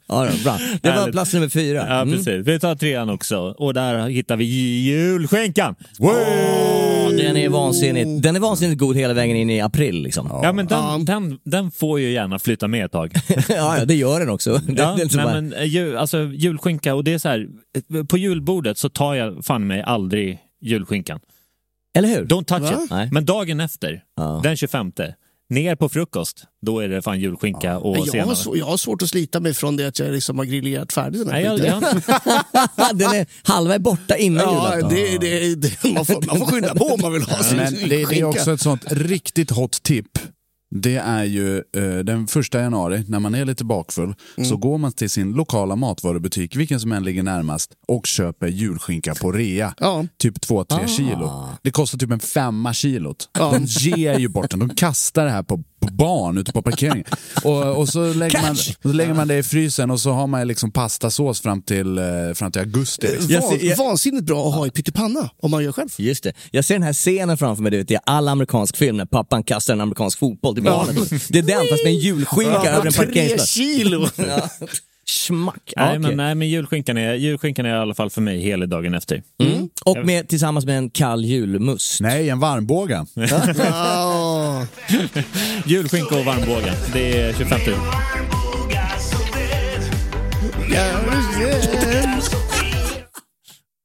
[0.08, 0.58] Ja, då, bra.
[0.82, 1.86] Det var plats nummer fyra.
[1.88, 2.14] Ja, Mm.
[2.16, 2.46] precis.
[2.46, 3.38] Vi tar trean också.
[3.38, 5.74] Och där hittar vi julskinkan.
[5.98, 6.10] Åh,
[7.10, 8.22] Den är vansinnigt.
[8.22, 10.28] Den är vansinnigt god hela vägen in i april liksom.
[10.42, 13.12] Ja, men den, den, den får ju gärna flytta med ett tag.
[13.48, 14.60] Ja, ja, det gör den också.
[14.76, 17.46] Ja, är liksom nej, bara- men, eh, jul, alltså, julskinka, och det är så här,
[17.94, 21.20] eh, på julbordet så tar jag fan mig aldrig julskinkan.
[21.98, 22.24] Eller hur?
[22.24, 22.82] Don't touch Va?
[22.84, 22.90] it.
[22.90, 23.08] Nej.
[23.12, 24.40] Men dagen efter, Ja.
[24.42, 24.92] den 25,
[25.50, 28.76] ner på frukost, då är det fan julskinka och Men jag, har svår, jag har
[28.76, 31.66] svårt att slita mig från det att jag liksom har grillerat färdigt den här Nej,
[31.66, 32.02] jag, skiten.
[32.76, 34.94] jag, Den är, halva är borta innan Ja, julafton.
[34.94, 37.72] det, det, det, man, får, man får skynda på om man vill ha sin Men
[37.72, 40.06] det, det är också ett sånt riktigt hot tip.
[40.70, 44.14] Det är ju eh, den första januari, när man är lite bakfull,
[44.48, 49.14] så går man till sin lokala matvarubutik, vilken som än ligger närmast, och köper julskinka
[49.14, 49.74] på rea.
[49.78, 50.06] Ja.
[50.18, 51.48] Typ 2-3 kilo.
[51.62, 53.28] Det kostar typ en femma kilot.
[53.32, 57.04] De ger ju bort den, de kastar det här på barn ute på parkeringen.
[57.44, 60.48] Och, och så, lägger man, så lägger man det i frysen och så har man
[60.48, 62.04] liksom pastasås fram till, eh,
[62.34, 63.06] fram till augusti.
[63.06, 63.30] Liksom.
[63.30, 65.88] Jag ser- jag- Vansinnigt bra att ha i pyttipanna om man gör själv.
[65.96, 66.32] Just det.
[66.50, 69.42] Jag ser den här scenen framför mig, du vet, i all amerikansk film när pappan
[69.42, 70.96] kastar en amerikansk fotboll till barnet.
[71.28, 73.50] Det är den fast med en julskinka över en Tre parkeringsplats.
[73.52, 74.08] kilo!
[74.16, 74.48] Ja.
[75.06, 75.72] Schmack.
[75.76, 75.98] Ja, nej, okej.
[76.00, 79.22] men, nej, men julskinkan är, julskinkan är i alla fall för mig helig dagen efter.
[79.42, 79.68] Mm.
[79.84, 82.00] Och med, tillsammans med en kall julmust.
[82.00, 83.06] Nej, en varmbåga.
[84.88, 85.22] Ja.
[85.66, 87.60] Julskinka och varmbågen, det är 25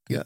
[0.10, 0.24] Ja.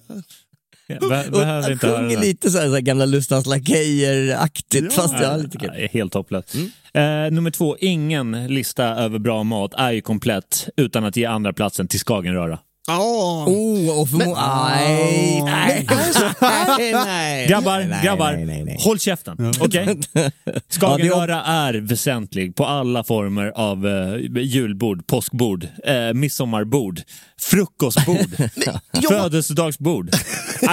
[1.00, 4.90] Be- behöver inte höra sjunger lite så här, så här gamla Lustans Lakejer-aktigt, Ja.
[5.02, 5.84] fast ja, lite Ja, kul.
[5.84, 6.56] är helt hopplöst.
[6.94, 11.54] Eh, nummer två, ingen lista över bra mat är ju komplett utan att ge andra
[11.54, 12.60] platsen till Skagenröra.
[12.88, 13.46] Ja.
[13.48, 15.86] Oh, och förmo- nej, nej,
[16.78, 17.48] nej, nej.
[17.50, 18.78] Grabbar, nej, grabbar, nej, nej, nej.
[18.80, 19.52] håll käften.
[19.60, 20.00] Okej?
[20.44, 27.02] Ja, Skagenröra är väsentlig på alla former av eh, julbord, påskbord, eh, midsommarbord,
[27.42, 28.36] frukostbord,
[29.10, 30.10] födelsedagsbord.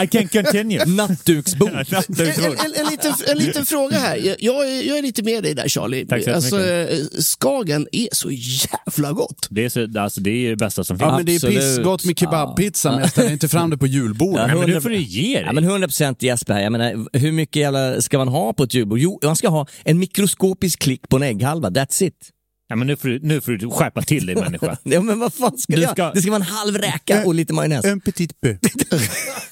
[0.05, 0.85] I can continue.
[0.87, 1.69] Nattduksbord.
[1.71, 4.17] En, en, en, en, liten, en liten fråga här.
[4.17, 6.07] Jag, jag, är, jag är lite med dig där Charlie.
[6.07, 9.47] Tack så alltså, eh, Skagen är så jävla gott.
[9.51, 11.09] Det är, så, alltså, det är det bästa som finns.
[11.09, 11.77] Ja, men det är Absolut.
[11.99, 14.41] Pissgott med kebabpizza, men jag ställer inte fram det på julbordet.
[14.41, 15.45] Ja, men nu 100 får du ge dig.
[15.47, 16.61] Ja, men 100% Jesper här.
[16.61, 18.99] Jag menar, hur mycket jävla ska man ha på ett julbord?
[18.99, 21.71] Jo, man ska ha en mikroskopisk klick på en ägghalva.
[21.71, 22.33] That's it.
[22.69, 24.77] Ja, men nu, får du, nu får du skärpa till dig människa.
[24.83, 25.91] Ja, men vad fan ska Du jag?
[25.91, 27.85] ska- Det ska vara en halv räka och lite majonnäs.
[27.85, 28.57] En petit peu.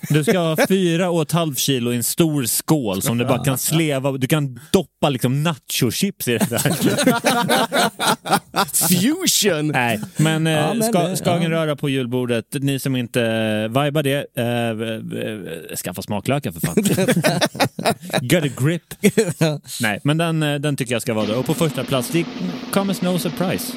[0.09, 3.45] Du ska ha fyra och ett halvt kilo i en stor skål som du bara
[3.45, 4.13] kan sleva.
[4.13, 6.59] Du kan doppa liksom nachochips i det där.
[8.89, 9.69] Fusion!
[9.69, 12.45] Nej, men, Ja, eh, men ska, det- Skagenröra på julbordet.
[12.53, 14.47] Ni som inte eh, vibar det, eh,
[15.71, 16.75] eh, skaffa smaklökar för fan.
[18.23, 18.83] Get a grip.
[19.81, 21.39] Nej, men den, eh, den tycker jag ska vara där.
[21.39, 22.25] Och på första plats, det
[22.91, 23.73] as no surprise.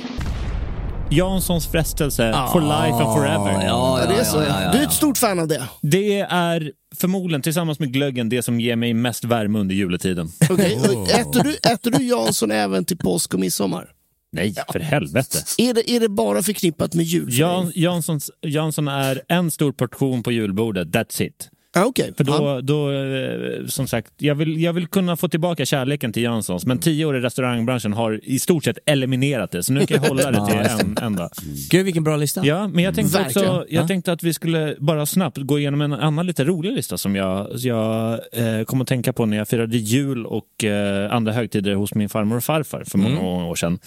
[1.09, 3.51] Janssons frestelse for life and forever.
[3.51, 4.37] Ja, ja, Ja, det är så.
[4.37, 4.71] ja, ja, ja.
[4.71, 5.63] Du är ett stort fan av det.
[5.81, 10.31] Det är förmodligen tillsammans med glöggen det som ger mig mest värme under juletiden.
[10.49, 13.89] Okej, och Äter, du, äter du Jansson även till påsk och midsommar?
[14.31, 15.37] Nej, för helvete.
[15.57, 17.27] Är det, är det bara förknippat med jul?
[17.31, 17.71] Jan?
[17.75, 21.49] Janssons, Jansson är en stor portion på julbordet, that's it.
[21.77, 22.13] Ja, okej.
[22.17, 26.23] För då, då eh, som sagt, jag vill, jag vill kunna få tillbaka kärleken till
[26.23, 30.01] Janssons, men tio år i restaurangbranschen har i stort sett eliminerat det, så nu kan
[30.01, 31.29] jag hålla det till en enda.
[31.69, 32.45] Gud, vilken bra lista.
[32.45, 35.93] Ja, men jag tänkte också, jag tänkte att vi skulle bara snabbt gå igenom en
[35.93, 39.77] annan lite rolig lista som jag, jag eh, kom att tänka på när jag firade
[39.77, 43.79] jul och eh, andra högtider hos min farmor och farfar för många år sedan.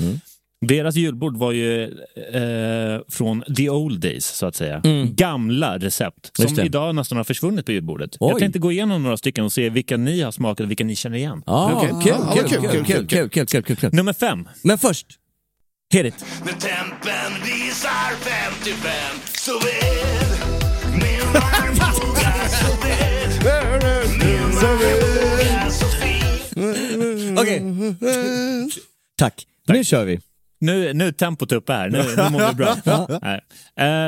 [0.66, 4.82] Deras julbord var ju eh, från the old days, så att säga.
[5.04, 8.16] Gamla recept som idag nästan har försvunnit på julbordet.
[8.20, 8.30] Oj.
[8.30, 10.96] Jag tänkte gå igenom några stycken och se vilka ni har smakat och vilka ni
[10.96, 11.42] känner igen.
[11.46, 11.88] Ja, Okej.
[11.90, 13.90] kul, kul, kul, kul, kul, kul, kul, kul, kul, kul.
[13.92, 14.48] Nummer fem.
[14.64, 15.06] Men först,
[15.92, 16.24] hit it.
[16.44, 18.92] När tempen visar 55
[19.34, 20.30] Så ved
[20.92, 23.28] Min varmbåga så ved
[24.18, 27.62] Min varmbåga så fin Okej.
[29.18, 29.46] Tack.
[29.68, 30.20] Nu kör vi.
[30.62, 32.76] Nu, nu är tempot uppe här, nu, nu mår vi bra.
[33.22, 33.40] Nej.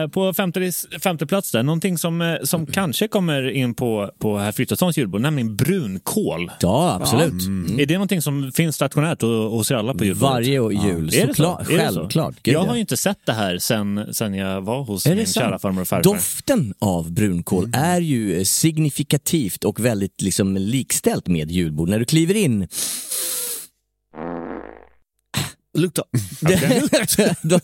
[0.03, 0.73] Eh, på femte,
[1.03, 5.21] femte plats där, någonting som, eh, som kanske kommer in på, på herr Frithiofsons julbord,
[5.21, 6.51] nämligen brunkål.
[6.61, 7.47] Ja, absolut.
[7.47, 7.81] Mm.
[7.81, 10.33] Är det någonting som finns stationärt och- hos er alla på julbordet?
[10.33, 10.53] Varje
[10.89, 11.67] jul, det såklart.
[11.67, 11.73] så?
[11.73, 11.79] Så?
[11.79, 12.35] Självklart.
[12.43, 12.69] Gud, jag ja.
[12.69, 15.29] har ju inte sett det här sen, sen jag var hos min sant?
[15.35, 16.03] kära farmor och farfar.
[16.03, 21.89] Doften av brunkål är ju eh, signifikativt och väldigt liksom likställt med julbord.
[21.89, 22.69] När du kliver in
[25.79, 26.03] Lukta.
[27.43, 27.55] Då,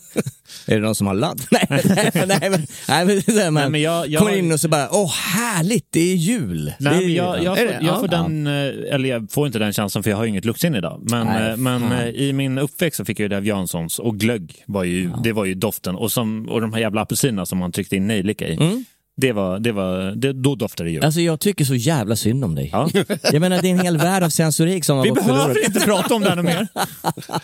[0.66, 1.40] är det någon som har ladd?
[1.50, 4.68] Nej, nej, men- nej, men, nej, men, Nej, men jag- jag- kommer in och så
[4.68, 6.72] bara, åh härligt, det är jul.
[6.78, 8.00] Nej, är men jag, jag, får, jag Ja.
[8.00, 11.06] får den, eh, eller jag får inte den känslan för jag har inget luktsinne idag.
[11.10, 11.92] Men, Nej, eh, men fan.
[11.92, 15.32] eh, i min uppväxt så fick jag det av Janssons och glögg var ju, det
[15.32, 15.94] var ju doften.
[15.94, 18.84] Och, som, och de här jävla apelsinerna som man tryckte in nejlika i.
[19.20, 21.04] Det var, det var, det, då doftade det jul.
[21.04, 22.68] Alltså jag tycker så jävla synd om dig.
[22.72, 22.90] Ja.
[23.32, 25.38] Jag menar det är en hel värld av sensorik som har Vi gått förlorad.
[25.46, 26.68] behöver inte prata om det här mer.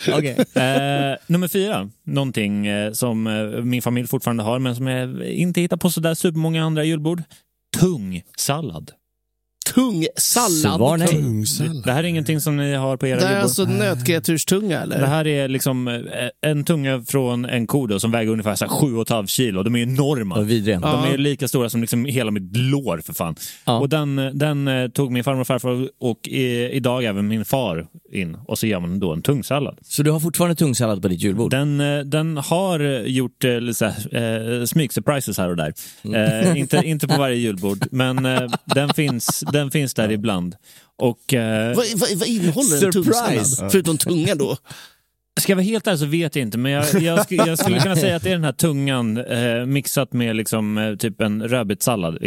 [0.19, 0.37] Okej.
[0.55, 5.61] Eh, nummer fyra, någonting eh, som eh, min familj fortfarande har men som jag inte
[5.61, 7.23] hittar på sådär supermånga andra julbord.
[7.77, 8.91] Tung sallad.
[9.75, 10.77] Tungsallad.
[10.79, 11.09] Svar nej.
[11.09, 11.85] Tungsallad.
[11.85, 13.43] Det här är ingenting som ni har på era Det är julbord?
[13.45, 15.01] alltså nötkreaturstunga eller?
[15.01, 16.01] Det här är liksom eh,
[16.51, 19.63] en tunga från en ko då, som väger ungefär så här 7,5 kilo.
[19.63, 20.35] De är enorma.
[20.35, 20.81] Vad vidriga.
[20.81, 23.35] De är lika stora som liksom hela mitt lår för fan.
[23.65, 23.79] Ja.
[23.79, 27.87] Och den, den eh, tog min farmor och farfar och i, idag även min far
[28.13, 28.37] in.
[28.47, 29.79] Och så gör man då en tungsallad.
[29.83, 31.51] Så du har fortfarande tungsallad på ditt julbord?
[31.51, 35.73] Den, eh, den har gjort lite här, eh, smygsurprises här och där.
[36.05, 36.47] Mm.
[36.51, 40.57] Eh, inte, inte på varje julbord, men eh, den, finns, den finns där ibland.
[40.97, 43.71] Och eh, Vad, vad, vad innehåller en tungsallad?
[43.73, 44.57] Förutom tunga då?
[45.41, 47.81] Ska jag vara helt ärlig så vet jag inte, men jag, jag, sk- jag skulle
[47.83, 51.49] kunna säga att det är den här tungan eh, mixat med liksom, eh, typ en
[51.49, 52.19] rödbetssallad,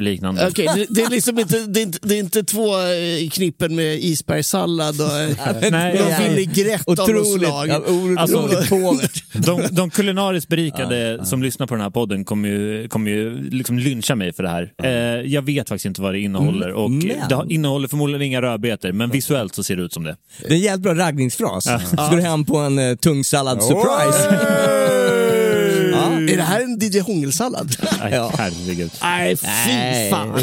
[0.00, 0.48] liknande.
[0.48, 3.74] Okej, det, det, är liksom inte, det, är inte, det är inte två eh, knippen
[3.76, 7.68] med isbergssallad och eh, Nej, någon vinägrett av något slag.
[7.68, 9.22] ja, otroligt Alltså- påvert.
[9.32, 13.78] De, de kulinariskt berikade som lyssnar på den här podden kommer ju, kommer ju liksom
[13.78, 14.72] lyncha mig för det här.
[14.82, 14.90] Eh,
[15.32, 19.10] jag vet faktiskt inte vad det innehåller och Men- det innehåller förmodligen inga rödbetor, men
[19.10, 20.16] visuellt så ser det ut som det.
[20.40, 21.64] Det är en jävligt bra raggningsfras.
[21.64, 24.38] Ska du hem på en uh, tungsallad surprise?
[25.92, 26.12] ja.
[26.32, 27.76] Är det här en DJ Hångelsallad?
[28.00, 28.32] Nej, Ja.
[28.38, 28.90] herregud.
[29.02, 30.10] Nej, fy Nej.
[30.10, 30.38] fan.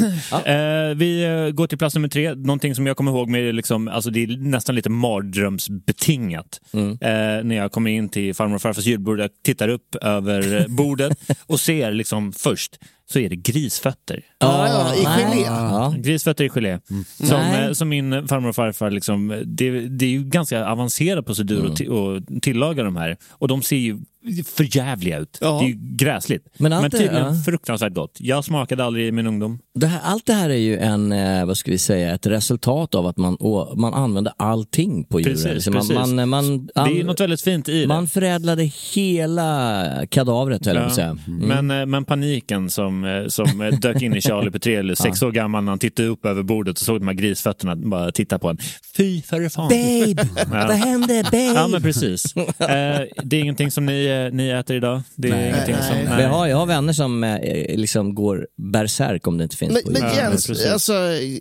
[0.45, 2.35] Eh, vi eh, går till plats nummer tre.
[2.35, 6.59] Någonting som jag kommer ihåg med liksom, alltså det är nästan lite mardrömsbetingat.
[6.73, 6.91] Mm.
[6.91, 10.67] Eh, när jag kommer in till farmor och farfars julbord, jag tittar upp över eh,
[10.67, 12.79] bordet och ser liksom först
[13.11, 14.23] så är det grisfötter.
[14.39, 15.41] Ja, ja, i gelé.
[15.45, 15.95] Ja.
[15.97, 16.79] Grisfötter i gelé.
[17.17, 17.65] Som, Nej.
[17.65, 22.17] eh, som min farmor och farfar, liksom, det, det är ju ganska avancerad procedur Mm.
[22.17, 23.17] att tillaga de här.
[23.29, 23.99] Och de ser ju
[24.45, 25.37] förjävliga ut.
[25.41, 25.59] Ja.
[25.59, 26.45] Det är ju gräsligt.
[26.57, 27.43] Men Men, allt tydligen ja.
[27.45, 28.17] fruktansvärt gott.
[28.19, 29.59] Jag smakade aldrig i min ungdom.
[29.75, 32.95] Det här, allt det här är ju en, eh, vad ska vi säga, ett resultat
[32.95, 35.33] av att man, å, man använde allting på djuren.
[35.35, 35.95] Precis, Så man, precis.
[35.95, 37.87] man, man, Det är något väldigt fint i det.
[37.87, 38.63] man förädlade
[38.95, 41.17] hela kadavret, höll jag att säga.
[41.27, 41.33] Ja.
[41.33, 45.63] Men, eh, men paniken som, eh, som dök in i Charlie Petrelius, sex år gammal,
[45.63, 48.57] när han tittade upp över bordet och såg de här grisfötterna bara titta på en.
[48.97, 49.67] Fy för fan.
[49.69, 51.43] Babe, vad hände babe?
[51.55, 52.33] Ja men precis.
[52.59, 55.01] Eh, det är ingenting som ni, eh, ni äter idag?
[55.15, 55.95] Det är ingenting som...
[55.95, 59.73] Men jag, har, jag har vänner som eh, liksom går bärsärk om det inte finns
[59.73, 60.65] Men, på men Ja, Jens, precis.
[60.65, 60.93] alltså,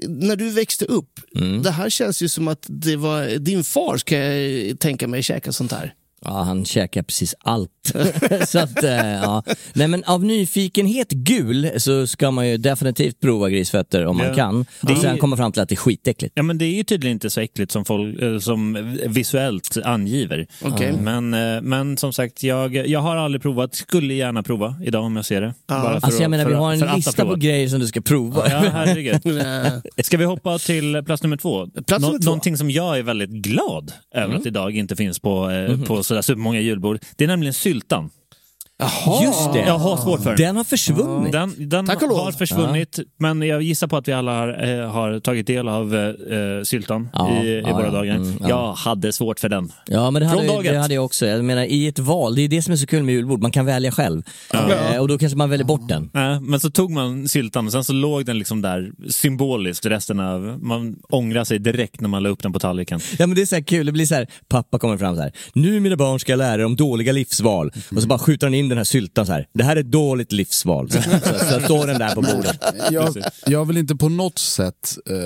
[0.09, 1.21] när du växte upp,
[1.63, 5.53] det här känns ju som att det var din far, ska jag tänka mig, käka
[5.53, 5.95] sånt här.
[6.25, 7.71] Ja, han käkar precis allt.
[8.49, 9.43] så att, eh, ja.
[9.73, 14.35] Nej men av nyfikenhet gul så ska man ju definitivt prova grisfötter om man Ja.
[14.35, 14.67] kan.
[14.81, 16.33] Det Och sen är- komma fram till att det är skitäckligt.
[16.37, 20.47] Ja men det är ju tydligen inte så äckligt som, folk, eh, som visuellt angiver.
[20.65, 20.93] Okej.
[21.01, 25.17] Men, eh, men som sagt, jag, jag har aldrig provat, skulle gärna prova idag om
[25.17, 25.55] jag ser det.
[25.69, 27.87] Bara för Alltså jag att- menar för vi har en lista på grejer som du
[27.87, 28.51] ska prova.
[28.51, 29.21] Ja, herregud.
[30.05, 31.67] Ska vi hoppa till plats nummer två?
[31.87, 32.25] Plats nummer två.
[32.25, 36.23] Någonting som jag är väldigt glad över att idag inte finns på, eh, på sådär
[36.23, 36.99] supermånga julbord.
[37.17, 38.11] Det är nämligen syltan.
[38.81, 39.25] Jaha.
[39.25, 39.59] Just det.
[39.59, 40.57] Jag har svårt för den.
[40.57, 41.33] Har försvunnit.
[41.33, 42.19] Den, den Tack och lov.
[42.19, 45.95] har försvunnit, men jag gissar på att vi alla har, eh, har tagit del av
[45.95, 47.91] eh, syltan Ja, i, i ja, våra ja.
[47.91, 48.15] dagar.
[48.17, 48.49] Mm, ja.
[48.49, 49.73] Jag hade svårt för den.
[49.87, 51.27] Ja men det Från hade, dag det hade jag också.
[51.27, 53.51] Jag menar i ett val, det är det som är så kul med julbord, man
[53.51, 54.23] kan välja själv.
[54.55, 56.11] Eh, och då kanske man väljer bort den.
[56.13, 60.21] Nej, men så tog man syltan och sen så låg den liksom där symboliskt resten
[60.21, 60.59] av...
[60.63, 63.01] Man ångrar sig direkt när man la upp den på tallriken.
[63.19, 65.23] Ja men det är så här kul, det blir så här, pappa kommer fram så
[65.23, 65.33] här.
[65.53, 67.73] Nu mina barn ska jag lära er om dåliga livsval.
[67.97, 69.47] Och så bara skjuter han in den här syltan så här.
[69.55, 70.91] Det här är ett dåligt livsval.
[70.91, 71.11] Så, så,
[71.51, 72.61] så står den där på bordet.
[72.91, 73.17] Jag,
[73.47, 75.17] jag vill inte på något sätt eh,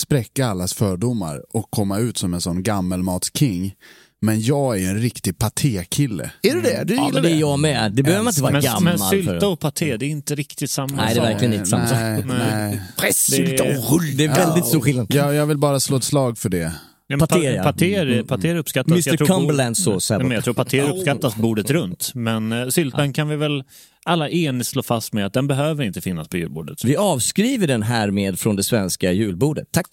[0.00, 3.74] spräcka allas fördomar och komma ut som en sån gammelmatsking.
[4.22, 6.30] Men jag är en riktig patékille.
[6.42, 6.84] Är du det?
[6.84, 7.92] Du Ja gillar men det är jag med.
[7.92, 9.10] Det behöver man inte vara Men, gammal men för.
[9.10, 11.24] sylta och paté, det är inte riktigt samma Nej, det är sak.
[11.32, 11.98] verkligen inte samma sak.
[11.98, 12.80] nej, nej.
[12.98, 14.16] Pressylta och rull.
[14.16, 15.14] Det är väldigt stor skillnad.
[15.14, 16.72] Jag, jag vill bara slå ett slag för det.
[17.10, 17.62] Ja, Paté, pa- ja.
[17.62, 18.92] paté, paté uppskattas.
[18.92, 20.30] Mr jag tror Cumberland här Nej, men.
[20.34, 22.14] Jag tror paté uppskattas bordet runt.
[22.14, 23.64] Men uh, syltan kan vi väl
[24.04, 26.84] alla enigt slå fast med att den behöver inte finnas på julbordet.
[26.84, 29.68] Vi avskriver den här med från det svenska julbordet.
[29.70, 29.86] Tack.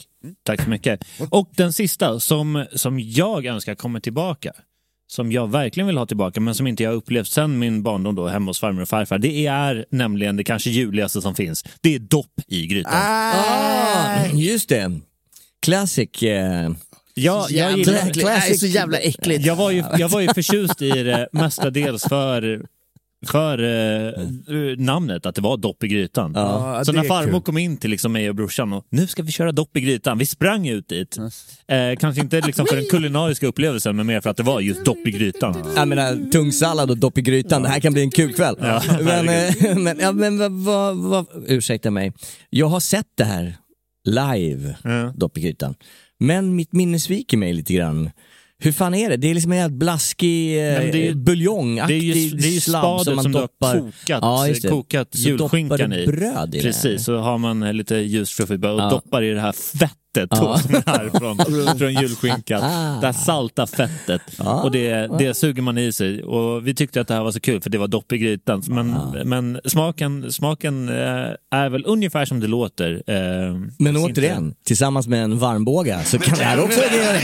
[0.45, 1.05] Tack så mycket.
[1.29, 4.51] Och den sista som, som jag önskar kommer tillbaka,
[5.07, 8.27] som jag verkligen vill ha tillbaka men som inte jag upplevt sedan min barndom då
[8.27, 9.17] hemma hos farmor och farfar.
[9.17, 11.65] Det är nämligen det kanske juligaste som finns.
[11.81, 12.93] Det är dopp i grytan.
[12.95, 14.99] Ah, just det.
[15.65, 16.23] Classic.
[16.23, 16.71] Eh,
[17.17, 18.25] Ja, jag, Jävla gillar, äckligt.
[18.25, 19.45] Nej, så jävla äckligt.
[19.45, 22.61] jag, var ju, jag var ju förtjust i det mestadels för
[23.25, 26.31] för eh, namnet, att det var dopp i grytan.
[26.35, 27.41] Ja, så när är farmor kul.
[27.41, 30.17] kom in till liksom mig och brorsan och nu ska vi köra dopp i grytan,
[30.17, 31.17] vi sprang ut dit.
[31.67, 34.85] Eh, kanske inte liksom för den kulinariska upplevelsen men mer för att det var just
[34.85, 35.73] dopp i grytan.
[35.75, 37.63] jag menar, tungsallad och dopp i grytan.
[37.63, 38.55] Det här kan bli en kul kväll.
[38.59, 42.13] Ja, men, eh, men, ja, men vad, vad, vad, ursäkta mig.
[42.49, 43.57] Jag har sett det här
[44.07, 45.13] live, Ja.
[45.15, 45.75] dopp i grytan.
[46.19, 48.09] Men mitt minne sviker mig lite grann.
[48.59, 49.17] Hur fan är det?
[49.17, 50.55] Det är liksom en jävla blaskig
[50.91, 53.93] det eh, buljongaktig Det är ju, det är ju slabb spadet som, du har kokat,
[54.07, 54.69] Ja, det.
[54.69, 56.07] kokat doppar julskinkan i.
[56.07, 56.63] bröd i det.
[56.63, 58.89] Precis, så har man eh, lite ljust bröd och Ja.
[58.89, 59.55] doppar i det här
[60.21, 60.59] fettet Ja.
[60.85, 62.63] här från, från julskinkan.
[62.63, 62.99] Ah.
[63.01, 64.21] Det här salta fettet.
[64.37, 64.61] Ja.
[64.63, 66.23] Och det, det suger man i sig.
[66.23, 68.63] Och vi tyckte att det här var så kul för det var dopp i grytan.
[68.67, 68.95] Men,
[69.25, 70.95] men smaken, smaken eh,
[71.51, 73.03] är väl ungefär som det låter.
[73.07, 73.15] eh,
[73.79, 77.17] Men inte- återigen, tillsammans med en varmbåga så kan det här också vara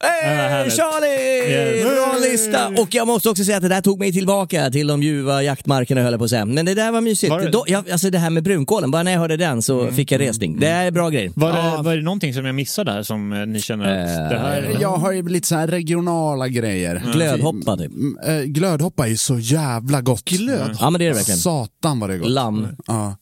[0.00, 0.66] det.
[0.66, 1.80] Isar 55 så ved Med varmbåga så ved Med varmbåga så fin Hey.
[1.80, 1.80] Charlie!
[1.80, 1.94] Yes.
[1.94, 2.82] Bra lista!
[2.82, 6.02] Och jag måste också säga att det där tog mig tillbaka till de ljuva jaktmarkerna
[6.02, 6.44] höll jag på att säga.
[6.44, 7.30] Men det där var mysigt.
[7.30, 9.90] Var det- Då, jag, alltså det här med brunkålen, bara när jag hörde den så
[9.90, 10.60] fick jag resning.
[10.60, 11.32] Det är bra grejer.
[11.36, 14.38] Var det, var det någonting som jag missade här som eh, ni känner att det
[14.38, 14.76] här...
[14.80, 17.02] Jag har ju lite så här regionala grejer.
[17.12, 17.92] Glödhoppa typ.
[17.92, 20.24] Mm, eh, Glödhoppa är ju så jävla gott.
[20.24, 20.76] Glöd.
[20.80, 21.38] Ja men det är det verkligen.
[21.38, 22.30] Satan vad det är gott.
[22.30, 23.16] Lamm, Ja.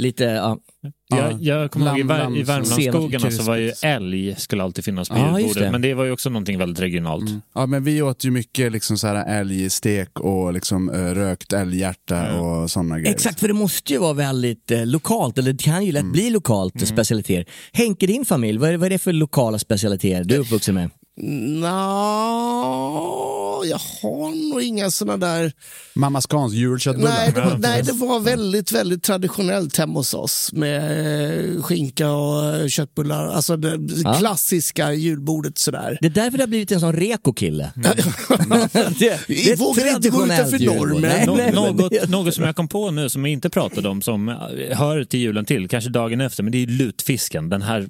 [0.00, 0.58] Lite, ja.
[1.08, 5.08] Jag, jag kommer ihåg i, Vär, i Värmlandsskogarna så var ju älg skulle alltid finnas
[5.08, 5.62] på just julbordet.
[5.62, 5.70] det.
[5.70, 7.30] Men det var ju också någonting väldigt regionalt.
[7.54, 12.40] ja, men vi åt ju mycket liksom så här älgstek och liksom eh, rökt älghjärta
[12.40, 13.14] och sådana grejer.
[13.14, 16.30] Exakt, för det måste ju vara väldigt eh, lokalt, eller det kan ju lätt bli
[16.30, 16.86] lokalt mm.
[16.86, 17.52] specialiteter.
[17.72, 20.90] Henke, din familj, vad är, vad är det för lokala specialiteter du är uppvuxen med?
[21.22, 21.70] Nå,
[23.66, 25.52] jag har nog inga såna där...
[25.94, 27.10] Mamma Scans julköttbullar.
[27.10, 32.10] Nej det, var, nej, det var väldigt, väldigt traditionellt hemma hos oss med eh, skinka
[32.10, 33.26] och eh, köttbullar.
[33.26, 34.14] Alltså det Ja.
[34.14, 35.98] klassiska julbordet sådär.
[36.00, 37.72] Det är därför det har blivit en sån reko-kille.
[38.98, 41.54] det, Vi vågar inte gå utanför normen.
[41.54, 44.34] Något, något som jag kom på nu som jag inte pratade om som eh,
[44.78, 47.48] hör till julen till, kanske dagen efter, men det är lutfisken.
[47.48, 47.88] Den här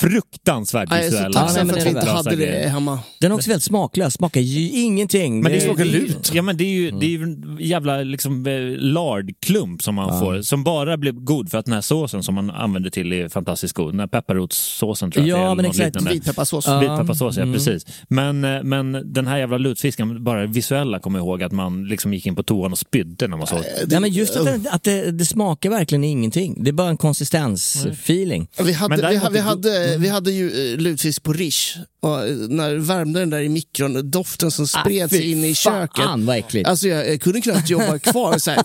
[0.00, 1.16] fruktansvärt Jag är så.
[1.16, 2.98] Ja, tacksam nej, för men att vi inte hade det hemma.
[3.20, 5.40] Den är också väldigt smaklös, smakar ju ingenting.
[5.42, 6.30] Men det är- smakar lut.
[6.34, 10.20] Ja, men det är ju, det är ju en jävla liksom, eh, lardklump som man
[10.20, 13.28] får, som bara blir god för att den här såsen som man använder till är
[13.28, 13.92] fantastiskt god.
[13.92, 16.02] Den här pepparrotssåsen tror jag Ja, det men exakt.
[16.02, 16.66] Vitpepparsås.
[16.66, 16.78] Ja.
[16.80, 17.54] Vitpepparsås, ja Mm.
[17.54, 17.86] precis.
[18.08, 22.14] Men, eh, men den här jävla lutfisken, bara visuella kommer jag ihåg att man liksom
[22.14, 24.82] gick in på toan och spydde när man såg Nej, men just att, det, att
[24.82, 26.64] det, det smakar verkligen ingenting.
[26.64, 28.48] Det är bara en konsistensfeeling.
[28.62, 30.02] Vi hade, vi, vi, hade, Mm.
[30.02, 31.76] vi hade ju eh, lutfisk på Rish.
[32.00, 35.98] Och eh, när värmde den där i mikron, doften som spred sig in i köket.
[35.98, 36.68] Ah, Fan vad äckligt.
[36.68, 38.38] Alltså jag, jag kunde knappt jobba kvar.
[38.38, 38.62] Så här,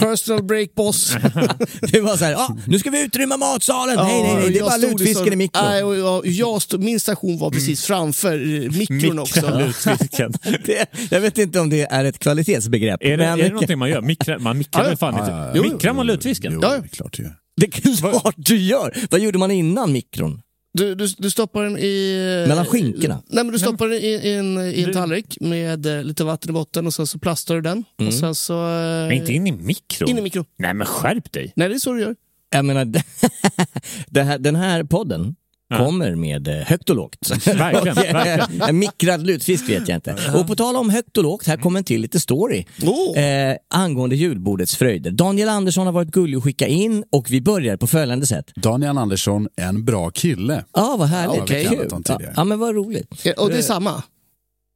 [0.00, 1.16] personal break boss.
[1.92, 3.96] Det var så här, ah, nu ska vi utrymma matsalen.
[3.96, 5.64] nej, nej, nej, det är bara lutfisken liksom- i mikron.
[5.64, 9.58] Nej, och jag, jag stod, min station var precis framför eh, mikron också.
[9.58, 10.32] lutfisken.
[10.66, 13.02] Det, jag vet inte om det är ett kvalitetsbegrepp.
[13.02, 14.00] Är det, men är det någonting man gör?
[14.00, 15.30] Mikra, man mikrar Ja, väl fan ja, inte?
[15.32, 15.72] ja, ja.
[15.74, 16.52] Mikrar man lutfisken?
[16.52, 16.82] Jo, Ja, det ja.
[16.84, 17.32] är klart det gör.
[17.60, 17.70] Det är
[18.20, 19.06] klart du gör.
[19.10, 20.42] Vad gjorde man innan mikron?
[20.72, 22.44] Du, du, du stoppar den i...
[22.48, 23.22] Mellan skinkorna?
[23.28, 26.50] Nej, men du stoppar den i, i, en, i en tallrik med eh, lite vatten
[26.50, 27.84] i botten och sen så plastar du den.
[28.06, 28.54] Och sen så...
[28.54, 30.10] eh, Men inte in i mikron?
[30.10, 30.44] In i mikron.
[30.58, 31.52] Nej men skärp dig!
[31.56, 32.14] Nej, det är så du gör.
[32.50, 32.84] Jag menar,
[34.08, 35.34] det här, den här podden
[35.76, 37.30] kommer med eh, högt och lågt.
[37.46, 38.78] Verkligen, eh, verkligen.
[38.78, 40.16] Mikrad lutfisk vet jag inte.
[40.34, 42.64] Och på tal om högt och lågt, här kommer en till lite story.
[42.82, 43.18] Oh.
[43.18, 45.10] Eh, angående julbordets fröjder.
[45.10, 48.52] Daniel Andersson har varit gullig att skicka in och vi börjar på följande sätt.
[48.56, 50.64] Daniel Andersson, en bra kille.
[50.72, 51.50] Ja, vad härligt.
[51.64, 51.70] Ja.
[51.70, 51.90] Kul.
[51.90, 53.26] Honom Ja, ja, men vad roligt.
[53.36, 54.02] Och det är samma?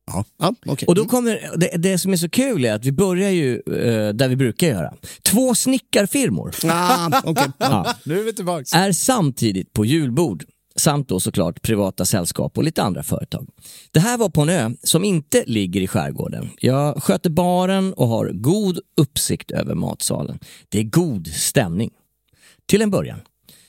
[0.06, 0.24] Ja.
[0.38, 0.86] ja okej.
[0.86, 4.08] Och då kommer, det, det som är så kul är att vi börjar ju eh,
[4.14, 4.92] där vi brukar göra.
[5.22, 7.44] Två snickarfirmor Ah, okej.
[7.58, 8.64] ja, Nu är vi tillbaka.
[8.76, 10.44] är samtidigt på julbord
[10.76, 13.48] samt då såklart privata sällskap och lite andra företag.
[13.90, 16.50] Det här var på en ö som inte ligger i skärgården.
[16.60, 20.38] Jag sköter baren och har god uppsikt över matsalen.
[20.68, 21.90] Det är god stämning.
[22.68, 23.20] Till en början.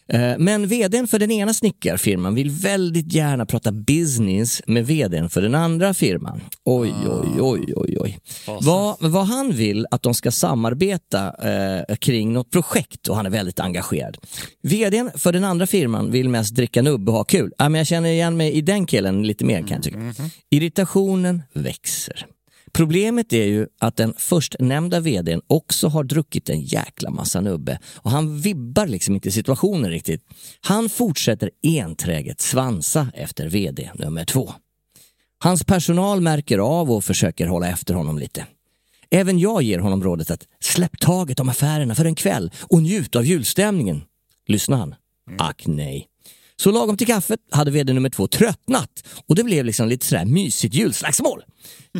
[0.07, 5.41] Eh, Men vdn för den ena snickarfirman vill väldigt gärna prata business med vdn för
[5.41, 6.41] den andra firman.
[6.65, 8.19] Oj, oj, oj, oj, oj.
[8.61, 13.29] Vad, vad han vill att de ska samarbeta eh, kring något projekt och han är
[13.29, 14.17] väldigt engagerad.
[14.63, 17.51] Vdn för den andra firman vill mest dricka nubbe och ha kul.
[17.57, 20.13] Ja, men jag känner igen mig i den killen lite mer kan jag tycka.
[20.49, 22.25] Irritationen växer.
[22.73, 28.11] Problemet är ju att den förstnämnda vdn också har druckit en jäkla massa nubbe och
[28.11, 30.25] han vibbar liksom inte situationen riktigt.
[30.61, 34.53] Han fortsätter enträget svansa efter vd nummer två.
[35.39, 38.45] Hans personal märker av och försöker hålla efter honom lite.
[39.09, 43.15] Även jag ger honom rådet att släpp taget om affärerna för en kväll och njut
[43.15, 44.01] av julstämningen.
[44.47, 44.95] Lyssnar han?
[45.39, 46.07] Ack nej.
[46.55, 50.25] Så lagom till kaffet hade vd nummer två tröttnat och det blev liksom lite sådär
[50.25, 51.43] mysigt julslagsmål.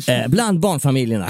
[0.08, 1.28] Eh, bland barnfamiljerna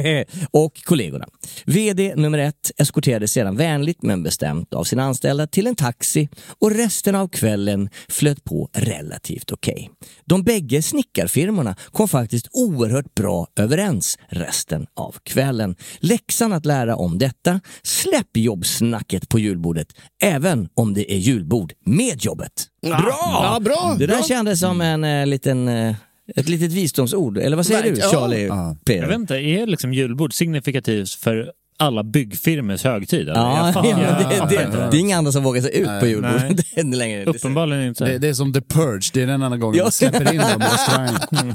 [0.50, 1.26] och kollegorna.
[1.66, 6.28] VD nummer ett eskorterade sedan vänligt men bestämt av sina anställda till en taxi
[6.60, 9.90] och resten av kvällen flöt på relativt okej.
[10.24, 15.76] De bägge snickarfirmorna kom faktiskt oerhört bra överens resten av kvällen.
[15.98, 19.88] Läxan att lära om detta, släpp jobbsnacket på julbordet,
[20.22, 22.63] även om det är julbord med jobbet.
[22.82, 22.98] Bra!
[23.42, 24.24] Ja, bra, det där bra.
[24.24, 25.94] kändes som en eh, liten eh,
[26.36, 28.08] ett litet visdomsord, eller vad säger Verk- du ja.
[28.10, 28.46] Charlie?
[28.46, 28.76] Ja.
[28.84, 33.28] Jag vet inte, är liksom julbord signifikativt för alla byggfirmors högtid?
[33.28, 36.54] Ja, ja, det, det, det är inga andra som vågar sig ut på julbord nej.
[36.74, 37.24] Det är längre.
[37.24, 38.04] Uppenbarligen inte.
[38.04, 39.84] Det, det är som The Purge, det är den enda gången Ja.
[39.84, 41.20] man släpper in dem i restaurangen.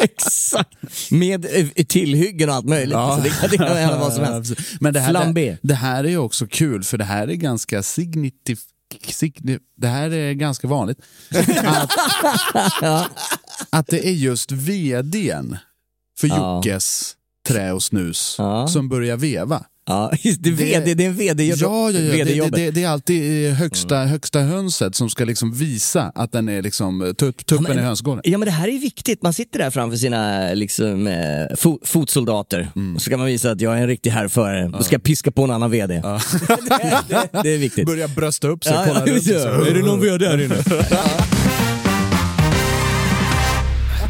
[0.00, 0.76] Exakt!
[1.10, 2.92] Med eh, tillhyggen och allt möjligt.
[2.96, 4.54] Så det, kan- det kan hända vad som helst.
[4.80, 7.82] Men det här, det, det här är ju också kul, för det här är ganska
[7.82, 8.58] signitif...
[9.76, 10.98] Det här är ganska vanligt.
[11.64, 11.90] Att,
[13.70, 15.58] att det är just vdn
[16.18, 16.26] för.
[16.28, 17.16] Jockes
[17.48, 18.68] trä och snus Ja.
[18.68, 19.62] som börjar veva.
[19.86, 21.58] Ja, det, Det- VD, det är en VD-jobb.
[21.60, 22.44] Ja, ja, ja.
[22.44, 26.48] Det, det, det, är alltid eh, högsta, högsta hönset som ska liksom visa att den
[26.48, 28.20] är liksom tupp, tuppen men- i hönsgården.
[28.24, 31.14] Ja men det här är viktigt, man sitter där framför sina liksom, eh,
[31.56, 32.96] fo- fotsoldater Mm.
[32.96, 35.44] och så kan man visa att jag är en riktig herrförare och ska piska på
[35.44, 35.94] en annan VD.
[36.68, 37.86] det, det, det är viktigt.
[37.86, 39.26] Börjar brösta upp sig, Ja, kolla ja, runt.
[39.26, 39.66] ja.
[39.66, 40.54] Är det någon VD här inne?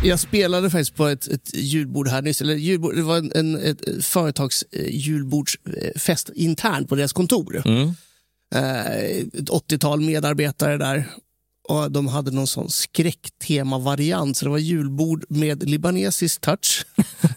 [0.03, 2.41] Jag spelade faktiskt på ett, ett julbord här nyss.
[2.41, 7.63] Eller julbord, det var en, en ett företags eh, julbordsfest internt på deras kontor.
[7.65, 7.89] Mm.
[8.55, 8.87] Eh,
[9.33, 11.09] ett 80-tal medarbetare där.
[11.69, 16.87] Och de hade någon sån skräcktema-variant, så det var julbord med libanesisk touch.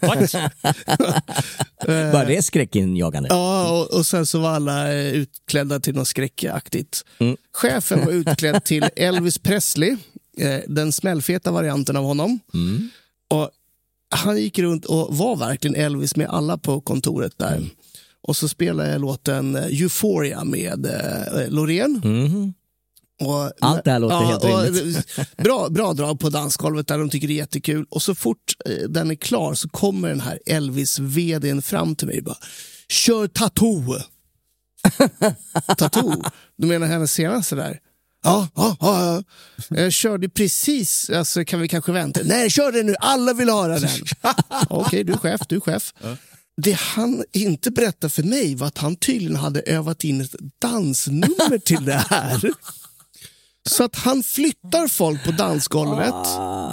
[0.00, 0.20] Bara
[2.26, 3.28] det är skräckinjagande.
[3.28, 7.04] Ja, och, och sen så var alla eh, utklädda till något skräckaktigt.
[7.18, 7.36] Mm.
[7.52, 9.96] Chefen var utklädd till Elvis Presley, eh,
[10.66, 12.40] den smällfeta varianten av honom.
[12.54, 12.88] Mm.
[13.30, 13.50] Och
[14.10, 17.56] han gick runt och var verkligen Elvis med alla på kontoret där.
[17.56, 17.70] Mm.
[18.26, 22.00] Och så spelade jag låten eh, Euphoria med eh, Loreen.
[22.04, 22.54] Mhm.
[23.20, 25.18] Och, Allt det här låter helt och, rimligt.
[25.36, 27.86] Bra, bra drag på dansgolvet där de tycker det är jättekul.
[27.90, 32.18] Och så fort eh, den är klar så kommer den här Elvis-vdn fram till mig
[32.18, 32.38] och bara
[32.88, 33.96] Kör Tattoo!
[35.76, 36.22] tattoo?
[36.56, 37.78] Du menar hennes senaste där?
[38.24, 39.22] Ja, ja, ja.
[39.68, 39.76] ja.
[39.76, 42.20] Jag körde precis, alltså kan vi kanske vänta?
[42.24, 43.90] Nej, kör den nu, alla vill höra den.
[44.68, 45.94] Okej, du är chef, du är chef.
[46.62, 51.58] Det han inte berättade för mig var att han tydligen hade övat in ett dansnummer
[51.58, 52.52] till det här.
[53.68, 56.14] Så att han flyttar folk på dansgolvet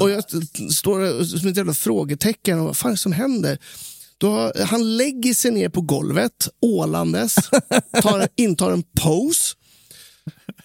[0.02, 2.60] och jag st- står som ett jävla frågetecken.
[2.60, 3.58] Och vad fan är det som händer?
[4.18, 7.36] Då, han lägger sig ner på golvet, ålandes,
[8.02, 9.56] tar, intar en pose.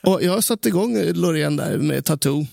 [0.02, 2.46] Och jag har satt igång Loreen där med tattoo.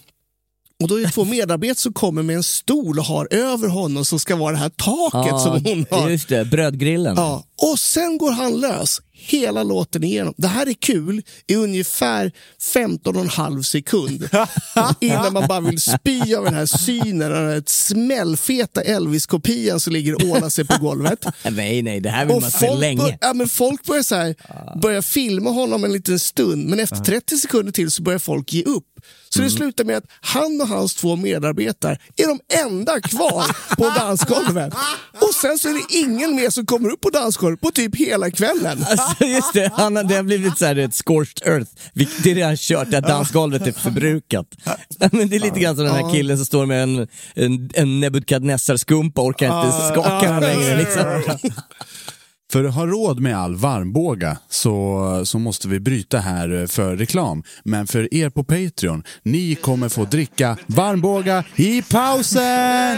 [0.84, 4.06] Och då är det två medarbetare som kommer med en stol och har över honom
[4.06, 6.10] som ska vara det här taket som hon har.
[6.10, 7.14] Just det, brödgrillen.
[7.18, 10.34] Ja, och sen går han lös hela låten igenom.
[10.38, 12.32] Det här är kul i ungefär
[12.74, 14.30] 15 och en halv sekund
[15.00, 19.94] innan man bara vill spy av den här synen av den här smällfeta Elvis-kopian som
[19.94, 21.26] ligger och ålar sig på golvet.
[21.52, 23.18] Nej, nej, det här vill man se länge.
[23.22, 24.36] ja, men folk börjar, så här,
[24.82, 28.64] börjar filma honom en liten stund, men efter 30 sekunder till så börjar folk ge
[28.64, 28.84] upp.
[29.30, 29.52] Så Mm.
[29.52, 34.74] det slutar med att han och hans två medarbetare är de enda kvar på dansgolvet.
[35.22, 38.32] Och sen så är det ingen mer som kommer upp på dansgolvet på typ hela
[38.32, 38.86] kvällen.
[38.90, 41.72] Alltså, just det, han, det har blivit så här, ett scorched earth.
[41.94, 44.48] Vi- Det är redan kört, det här dansgolvet är förbrukat.
[45.12, 48.00] Men det är lite grann som den här killen som står med en, en, en
[48.00, 50.78] Nebukadnessar-skumpa och orkar inte skaka den längre.
[50.78, 51.04] Liksom.
[52.52, 57.44] För att ha råd med all varmbåga så, så måste vi bryta här för reklam.
[57.64, 62.98] Men för er på Patreon, ni kommer få dricka varmbåga i pausen!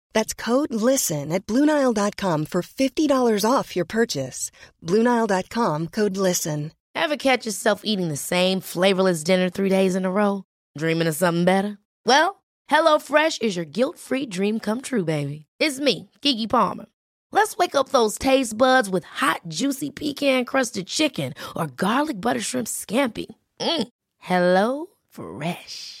[0.13, 4.51] That's code LISTEN at Bluenile.com for $50 off your purchase.
[4.85, 6.71] Bluenile.com code LISTEN.
[6.93, 10.43] Ever catch yourself eating the same flavorless dinner three days in a row?
[10.77, 11.77] Dreaming of something better?
[12.05, 15.45] Well, HelloFresh is your guilt free dream come true, baby.
[15.59, 16.85] It's me, Gigi Palmer.
[17.31, 22.41] Let's wake up those taste buds with hot, juicy pecan crusted chicken or garlic butter
[22.41, 23.27] shrimp scampi.
[23.59, 23.87] Mm.
[24.19, 26.00] Hello Fresh.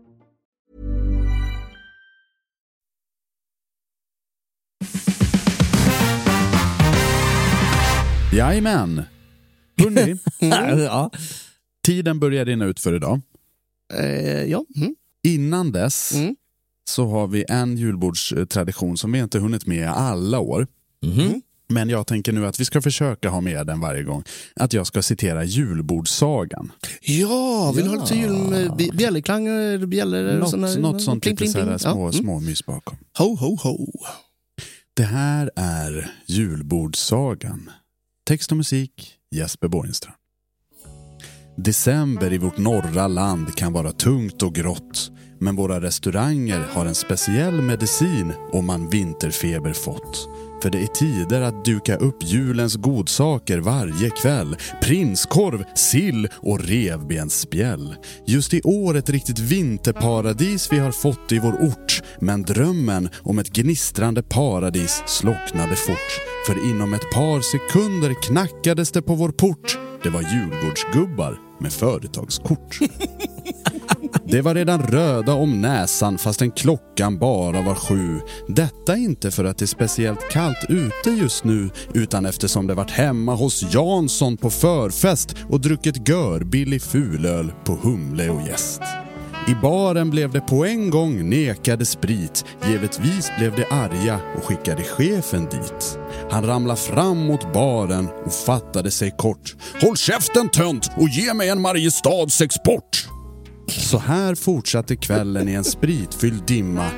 [8.33, 9.03] Jajamän.
[9.77, 10.17] Hörrni,
[10.85, 11.11] ja.
[11.85, 13.21] tiden börjar rinna ut för idag.
[13.93, 14.65] Eh, ja.
[14.75, 14.95] Mm.
[15.27, 16.35] Innan dess Mm.
[16.89, 20.67] så har vi en julbordstradition som vi inte hunnit med alla år.
[21.05, 21.41] Mhm.
[21.69, 24.23] Men jag tänker nu att vi ska försöka ha med den varje gång.
[24.55, 26.71] Att jag ska citera julbordssagan.
[27.01, 30.37] Ja, vill du ha lite jul med bi- bjällerklang eller bjäller?
[30.79, 31.79] Något, sånt pling, lite pling, pling.
[31.79, 32.13] små, Ja, mm.
[32.13, 32.97] små mys bakom.
[33.17, 33.87] Ho, ho, ho.
[34.93, 37.69] Det här är julbordssagan.
[38.27, 40.17] Text och musik Jesper Borgenstrand.
[41.57, 45.11] December i vårt norra land kan vara tungt och grått.
[45.39, 50.29] Men våra restauranger har en speciell medicin om man vinterfeber fått.
[50.61, 54.55] För det är tider att duka upp julens godsaker varje kväll.
[54.81, 57.95] Prinskorv, sill och revbensspjäll.
[58.25, 62.01] Just i år ett riktigt vinterparadis vi har fått i vår ort.
[62.19, 66.21] Men drömmen om ett gnistrande paradis slocknade fort.
[66.47, 69.79] För inom ett par sekunder knackades det på vår port.
[70.03, 72.79] Det var julbordsgubbar med företagskort.
[74.31, 78.19] Det var redan röda om näsan fastän klockan bara var sju.
[78.47, 82.91] Detta inte för att det är speciellt kallt ute just nu utan eftersom det varit
[82.91, 88.81] hemma hos Jansson på förfest och druckit görbillig fulöl på humle och gäst.
[89.47, 92.45] I baren blev det på en gång nekade sprit.
[92.67, 95.99] Givetvis blev de arga och skickade chefen dit.
[96.31, 99.55] Han ramlade fram mot baren och fattade sig kort.
[99.81, 103.20] Håll käften tönt och ge mig en Mariestads export!
[103.71, 106.89] Så här fortsatte kvällen i en spritfylld dimma.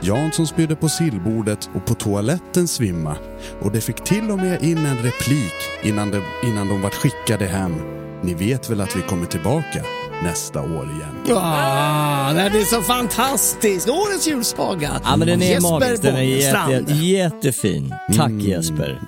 [0.00, 3.16] Jansson spydde på sillbordet och på toaletten svimma.
[3.60, 7.46] Och det fick till och med in en replik innan de, innan de vart skickade
[7.46, 7.74] hem.
[8.22, 9.84] Ni vet väl att vi kommer tillbaka
[10.22, 11.36] nästa år igen.
[11.36, 13.88] Ah, det är så fantastiskt!
[13.88, 15.00] Årets julsaga!
[15.04, 16.72] Ja men den är Jesper magisk, den är Borgenstrand.
[16.72, 17.94] jätte, jättefin.
[18.16, 18.40] Tack Mm.
[18.40, 19.00] Jesper.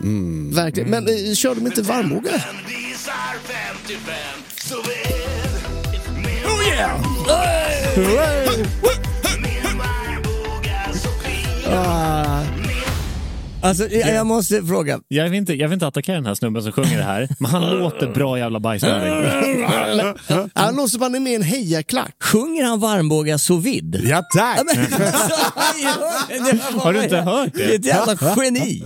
[0.55, 0.91] Verkligen.
[0.91, 2.45] Men eh, kör de inte varmbågar?
[6.67, 7.01] Yeah!
[11.69, 12.43] Ah.
[13.65, 15.01] Alltså, jag, jag måste fråga.
[15.09, 17.51] Jag vill, inte, jag vill inte attackera den här snubben som sjunger det här, men
[17.51, 19.11] han låter bra jävla bajsnödig.
[20.55, 22.17] Han låter som han är med i en hejaklack.
[22.23, 23.99] Sjunger han varmbåga sous vide?
[24.05, 24.59] Ja tack!
[26.83, 27.67] Har du inte hört det?
[27.67, 28.83] Det är ett jävla geni.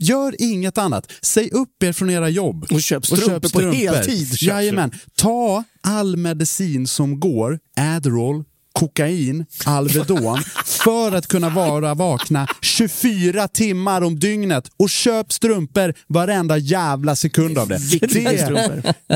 [0.00, 1.12] Gör inget annat.
[1.22, 2.66] Säg upp er från era jobb.
[2.70, 4.38] Och köp strumpor på heltid.
[4.38, 4.90] Köp Jajamän.
[5.16, 8.44] Ta all medicin som går, Adderall,
[8.78, 16.58] kokain, Alvedon, för att kunna vara vakna 24 timmar om dygnet och köp strumpor varenda
[16.58, 17.78] jävla sekund av det.
[18.00, 18.06] Det,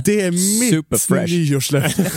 [0.04, 0.30] det är
[0.60, 1.32] mitt Superfresh.
[1.32, 2.12] nyårslöfte.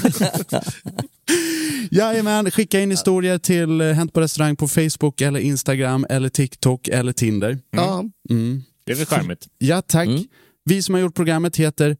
[1.92, 7.14] Jajamän, skicka in historier till Hänt på restaurang på Facebook eller Instagram eller TikTok eller
[7.14, 7.60] Tinder.
[7.72, 8.04] Ja.
[8.30, 8.64] Mm.
[8.86, 9.48] Det är väl charmigt.
[9.58, 10.10] Ja tack.
[10.66, 11.98] Vi som har gjort programmet heter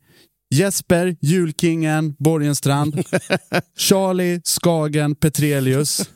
[0.56, 3.04] Jesper, Julkingen, Borgenstrand,
[3.78, 6.10] Charlie, Skagen, Petrelius,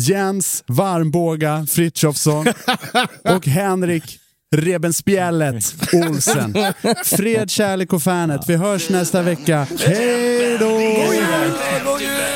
[0.00, 2.46] Jens, Varmbåga, Frithiofsson
[3.24, 4.18] och Henrik,
[4.56, 6.56] Rebenspjället, Olsen.
[7.04, 8.40] Fred, kärlek och fanet.
[8.48, 9.66] Vi hörs nästa vecka.
[9.86, 12.29] Hej då!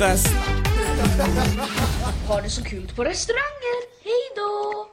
[0.00, 0.16] Ha
[2.42, 3.80] det så kul på restauranger.
[4.04, 4.86] Hej då!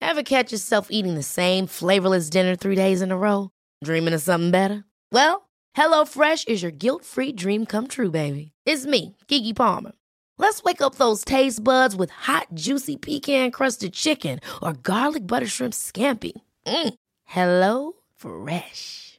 [0.00, 3.48] Ever catch yourself eating the same flavorless dinner three days in a row?
[3.84, 4.84] Dreaming of something better?
[5.12, 8.52] Well, Hello Fresh is your guilt-free dream come true, baby.
[8.66, 9.92] It's me, Kiki Palmer.
[10.38, 15.74] Let's wake up those taste buds with hot, juicy pecan-crusted chicken or garlic butter shrimp
[15.74, 16.32] scampi.
[16.66, 16.94] Mm.
[17.24, 19.18] Hello Fresh.